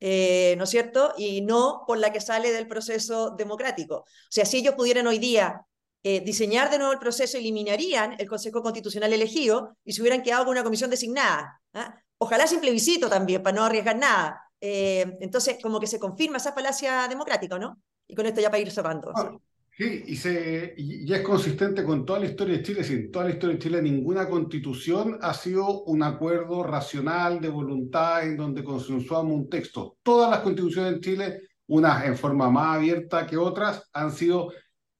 Eh, 0.00 0.54
¿no 0.58 0.64
es 0.64 0.70
cierto? 0.70 1.14
Y 1.16 1.40
no 1.40 1.84
por 1.86 1.96
la 1.96 2.12
que 2.12 2.20
sale 2.20 2.52
del 2.52 2.68
proceso 2.68 3.30
democrático. 3.30 3.96
O 3.96 4.06
sea, 4.28 4.44
si 4.44 4.58
ellos 4.58 4.74
pudieran 4.74 5.06
hoy 5.06 5.18
día 5.18 5.62
eh, 6.02 6.20
diseñar 6.20 6.70
de 6.70 6.76
nuevo 6.76 6.92
el 6.92 6.98
proceso, 6.98 7.38
eliminarían 7.38 8.16
el 8.18 8.28
Consejo 8.28 8.60
Constitucional 8.62 9.10
elegido 9.14 9.78
y 9.84 9.94
se 9.94 10.02
hubieran 10.02 10.22
quedado 10.22 10.44
con 10.44 10.52
una 10.52 10.64
comisión 10.64 10.90
designada. 10.90 11.62
¿ah? 11.72 11.98
Ojalá 12.18 12.46
sin 12.46 12.60
plebiscito 12.60 13.08
también, 13.08 13.42
para 13.42 13.56
no 13.56 13.64
arriesgar 13.64 13.96
nada. 13.96 14.40
Eh, 14.60 15.18
entonces, 15.20 15.58
como 15.62 15.78
que 15.78 15.86
se 15.86 15.98
confirma 15.98 16.38
esa 16.38 16.52
falacia 16.52 17.06
democrática, 17.08 17.58
¿no? 17.58 17.82
Y 18.06 18.14
con 18.14 18.26
esto 18.26 18.40
ya 18.40 18.50
para 18.50 18.60
ir 18.60 18.70
cerrando. 18.70 19.12
Ah, 19.14 19.36
sí, 19.76 20.04
y, 20.06 20.16
se, 20.16 20.74
y, 20.76 21.12
es 21.12 21.20
consistente 21.20 21.84
con 21.84 22.06
toda 22.06 22.20
la 22.20 22.26
historia 22.26 22.56
de 22.56 22.62
Chile. 22.62 22.84
sin 22.84 23.10
toda 23.10 23.26
la 23.26 23.32
historia 23.32 23.56
de 23.56 23.62
Chile 23.62 23.82
ninguna 23.82 24.28
constitución 24.28 25.18
ha 25.20 25.34
sido 25.34 25.82
un 25.84 26.02
acuerdo 26.02 26.62
racional 26.62 27.40
de 27.40 27.48
voluntad 27.48 28.22
en 28.22 28.36
donde 28.36 28.64
consensuamos 28.64 29.32
un 29.34 29.48
texto. 29.50 29.98
Todas 30.02 30.30
las 30.30 30.40
constituciones 30.40 30.94
en 30.94 31.00
Chile, 31.00 31.40
unas 31.66 32.06
en 32.06 32.16
forma 32.16 32.48
más 32.50 32.76
abierta 32.76 33.26
que 33.26 33.36
otras, 33.36 33.90
han 33.92 34.12
sido 34.12 34.50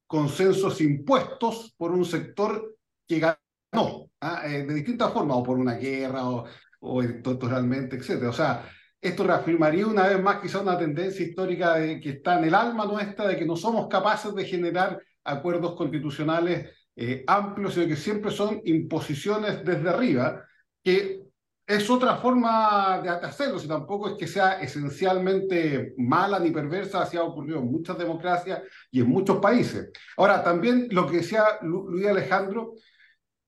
consensos 0.07 0.81
impuestos 0.81 1.75
por 1.77 1.93
un 1.93 2.05
sector 2.05 2.77
que 3.07 3.19
ganó 3.19 4.11
¿ah? 4.21 4.43
eh, 4.47 4.65
de 4.65 4.75
distintas 4.75 5.13
formas, 5.13 5.39
o 5.39 5.43
por 5.43 5.59
una 5.59 5.75
guerra, 5.75 6.29
o, 6.29 6.45
o 6.85 7.03
electoralmente, 7.03 7.97
etc. 7.97 8.25
O 8.29 8.33
sea, 8.33 8.69
esto 9.01 9.25
reafirmaría 9.25 9.87
una 9.87 10.09
vez 10.09 10.23
más 10.23 10.41
quizá 10.41 10.61
una 10.61 10.79
tendencia 10.79 11.27
histórica 11.27 11.75
de, 11.75 12.01
que 12.01 12.11
está 12.11 12.39
en 12.39 12.45
el 12.45 12.55
alma 12.55 12.87
nuestra, 12.87 13.27
de 13.29 13.37
que 13.37 13.45
no 13.45 13.57
somos 13.57 13.89
capaces 13.89 14.35
de 14.35 14.45
generar 14.45 15.01
acuerdos 15.25 15.75
constitucionales 15.75 16.71
eh, 16.97 17.25
amplios, 17.27 17.75
sino 17.75 17.87
que 17.87 17.97
siempre 17.97 18.31
son 18.31 18.61
imposiciones 18.65 19.65
desde 19.65 19.89
arriba, 19.89 20.45
que 20.83 21.25
es 21.67 21.89
otra 21.89 22.17
forma 22.17 23.01
de 23.03 23.09
hacerlo, 23.09 23.59
si 23.59 23.67
tampoco 23.67 24.11
es 24.11 24.15
que 24.19 24.27
sea 24.27 24.61
esencialmente 24.61 25.95
mala 25.97 26.39
ni 26.39 26.51
perversa, 26.51 27.03
así 27.03 27.17
ha 27.17 27.23
ocurrido 27.23 27.59
en 27.59 27.71
muchas 27.71 27.97
democracias 27.97 28.63
y 28.91 29.01
en 29.01 29.09
muchos 29.09 29.39
países. 29.39 29.91
Ahora, 30.17 30.43
también 30.43 30.89
lo 30.91 31.07
que 31.07 31.19
decía 31.19 31.45
Luis 31.63 32.07
Alejandro, 32.07 32.75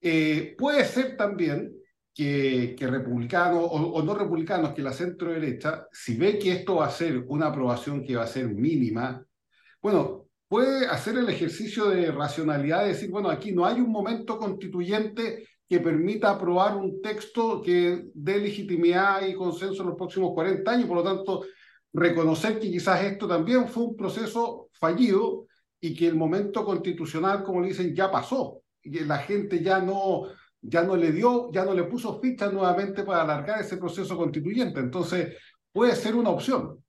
eh, 0.01 0.55
puede 0.57 0.85
ser 0.85 1.17
también 1.17 1.73
que, 2.17 2.75
republicanos 2.81 3.69
o, 3.71 4.03
no 4.03 4.15
republicanos, 4.15 4.73
que 4.73 4.81
la 4.81 4.93
centro 4.95 5.33
derecha, 5.33 5.87
si 5.93 6.17
ve 6.17 6.39
que 6.39 6.53
esto 6.53 6.77
va 6.77 6.87
a 6.87 6.91
ser 6.91 7.19
una 7.29 7.49
aprobación 7.49 8.03
que 8.03 8.17
va 8.17 8.23
a 8.23 8.27
ser 8.27 8.49
mínima, 8.49 9.23
bueno, 9.83 10.27
puede 10.49 10.87
hacer 10.87 11.19
el 11.19 11.29
ejercicio 11.29 11.91
de 11.91 12.11
racionalidad 12.11 12.83
de 12.83 12.89
decir, 12.89 13.11
bueno, 13.11 13.29
aquí 13.29 13.53
no 13.53 13.67
hay 13.67 13.83
un 13.83 13.91
momento 13.91 14.39
constituyente 14.39 15.47
que 15.69 15.81
permita 15.81 16.31
aprobar 16.31 16.77
un 16.77 17.03
texto 17.03 17.61
que 17.61 18.07
dé 18.15 18.39
legitimidad 18.39 19.27
y 19.27 19.35
consenso 19.35 19.83
en 19.83 19.91
los 19.91 19.99
próximos 19.99 20.33
40 20.33 20.71
años. 20.71 20.89
Por 20.89 20.97
lo 20.97 21.03
tanto, 21.03 21.45
reconocer 21.93 22.59
que 22.59 22.71
quizás 22.71 23.05
esto 23.05 23.29
también 23.29 23.69
fue 23.69 23.85
un 23.85 23.97
proceso 23.97 24.71
fallido 24.73 25.47
y 25.79 25.95
que 25.95 26.07
el 26.07 26.15
momento 26.15 26.65
constitucional, 26.65 27.45
como 27.45 27.61
le 27.61 27.69
dicen, 27.69 27.95
ya 27.95 28.11
pasó. 28.11 28.63
Y 28.83 29.01
la 29.01 29.19
gente 29.19 29.63
ya 29.63 29.81
no, 29.81 30.29
ya 30.69 30.83
no 30.83 30.97
le 30.97 31.13
dio, 31.13 31.51
ya 31.53 31.65
no 31.65 31.75
le 31.75 31.85
puso 31.85 32.21
ficha 32.21 32.49
nuevamente 32.49 33.05
para 33.05 33.23
alargar 33.23 33.61
ese 33.61 33.77
proceso 33.77 34.17
constituyente. 34.17 34.81
Entonces, 34.81 35.37
puede 35.73 35.95
ser 35.95 36.15
una 36.15 36.31
opción. 36.31 36.83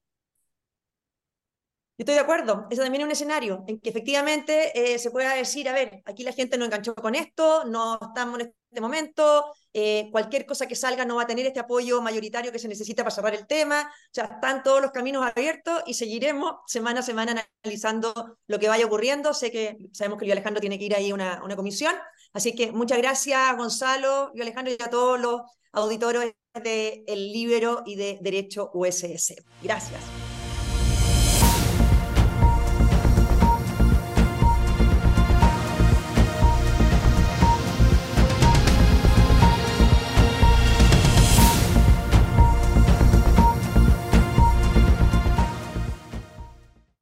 Yo 1.99 2.03
estoy 2.03 2.13
de 2.13 2.21
acuerdo, 2.21 2.67
ese 2.69 2.83
también 2.83 3.01
es 3.01 3.05
un 3.05 3.11
escenario 3.11 3.63
en 3.67 3.79
que 3.79 3.89
efectivamente 3.89 4.93
eh, 4.93 4.99
se 4.99 5.09
pueda 5.09 5.33
decir, 5.33 5.67
a 5.67 5.73
ver, 5.73 6.03
aquí 6.05 6.23
la 6.23 6.31
gente 6.31 6.55
no 6.55 6.65
enganchó 6.65 6.93
con 6.93 7.15
esto, 7.15 7.65
no 7.65 7.97
estamos 7.99 8.39
en 8.39 8.53
este 8.69 8.81
momento, 8.81 9.51
eh, 9.73 10.07
cualquier 10.11 10.45
cosa 10.45 10.67
que 10.67 10.75
salga 10.75 11.05
no 11.05 11.15
va 11.15 11.23
a 11.23 11.27
tener 11.27 11.47
este 11.47 11.59
apoyo 11.59 11.99
mayoritario 11.99 12.51
que 12.51 12.59
se 12.59 12.67
necesita 12.67 13.03
para 13.03 13.15
cerrar 13.15 13.33
el 13.33 13.47
tema, 13.47 13.91
o 13.91 14.09
sea, 14.11 14.25
están 14.25 14.61
todos 14.61 14.79
los 14.79 14.91
caminos 14.91 15.25
abiertos 15.25 15.81
y 15.87 15.95
seguiremos 15.95 16.57
semana 16.67 16.99
a 16.99 17.03
semana 17.03 17.43
analizando 17.63 18.37
lo 18.45 18.59
que 18.59 18.69
vaya 18.69 18.85
ocurriendo. 18.85 19.33
Sé 19.33 19.49
que 19.49 19.77
sabemos 19.91 20.19
que 20.19 20.25
Luis 20.25 20.33
Alejandro 20.33 20.61
tiene 20.61 20.77
que 20.77 20.85
ir 20.85 20.95
a 20.95 20.99
una, 21.11 21.43
una 21.43 21.55
comisión, 21.55 21.95
así 22.33 22.53
que 22.55 22.71
muchas 22.71 22.97
gracias 22.97 23.57
Gonzalo, 23.57 24.31
Luis 24.33 24.41
Alejandro 24.41 24.75
y 24.77 24.83
a 24.83 24.89
todos 24.89 25.19
los 25.19 25.41
auditores 25.71 26.33
de 26.63 27.03
El 27.07 27.31
Libero 27.31 27.83
y 27.85 27.95
de 27.95 28.17
Derecho 28.21 28.71
USS. 28.73 29.35
Gracias. 29.61 30.26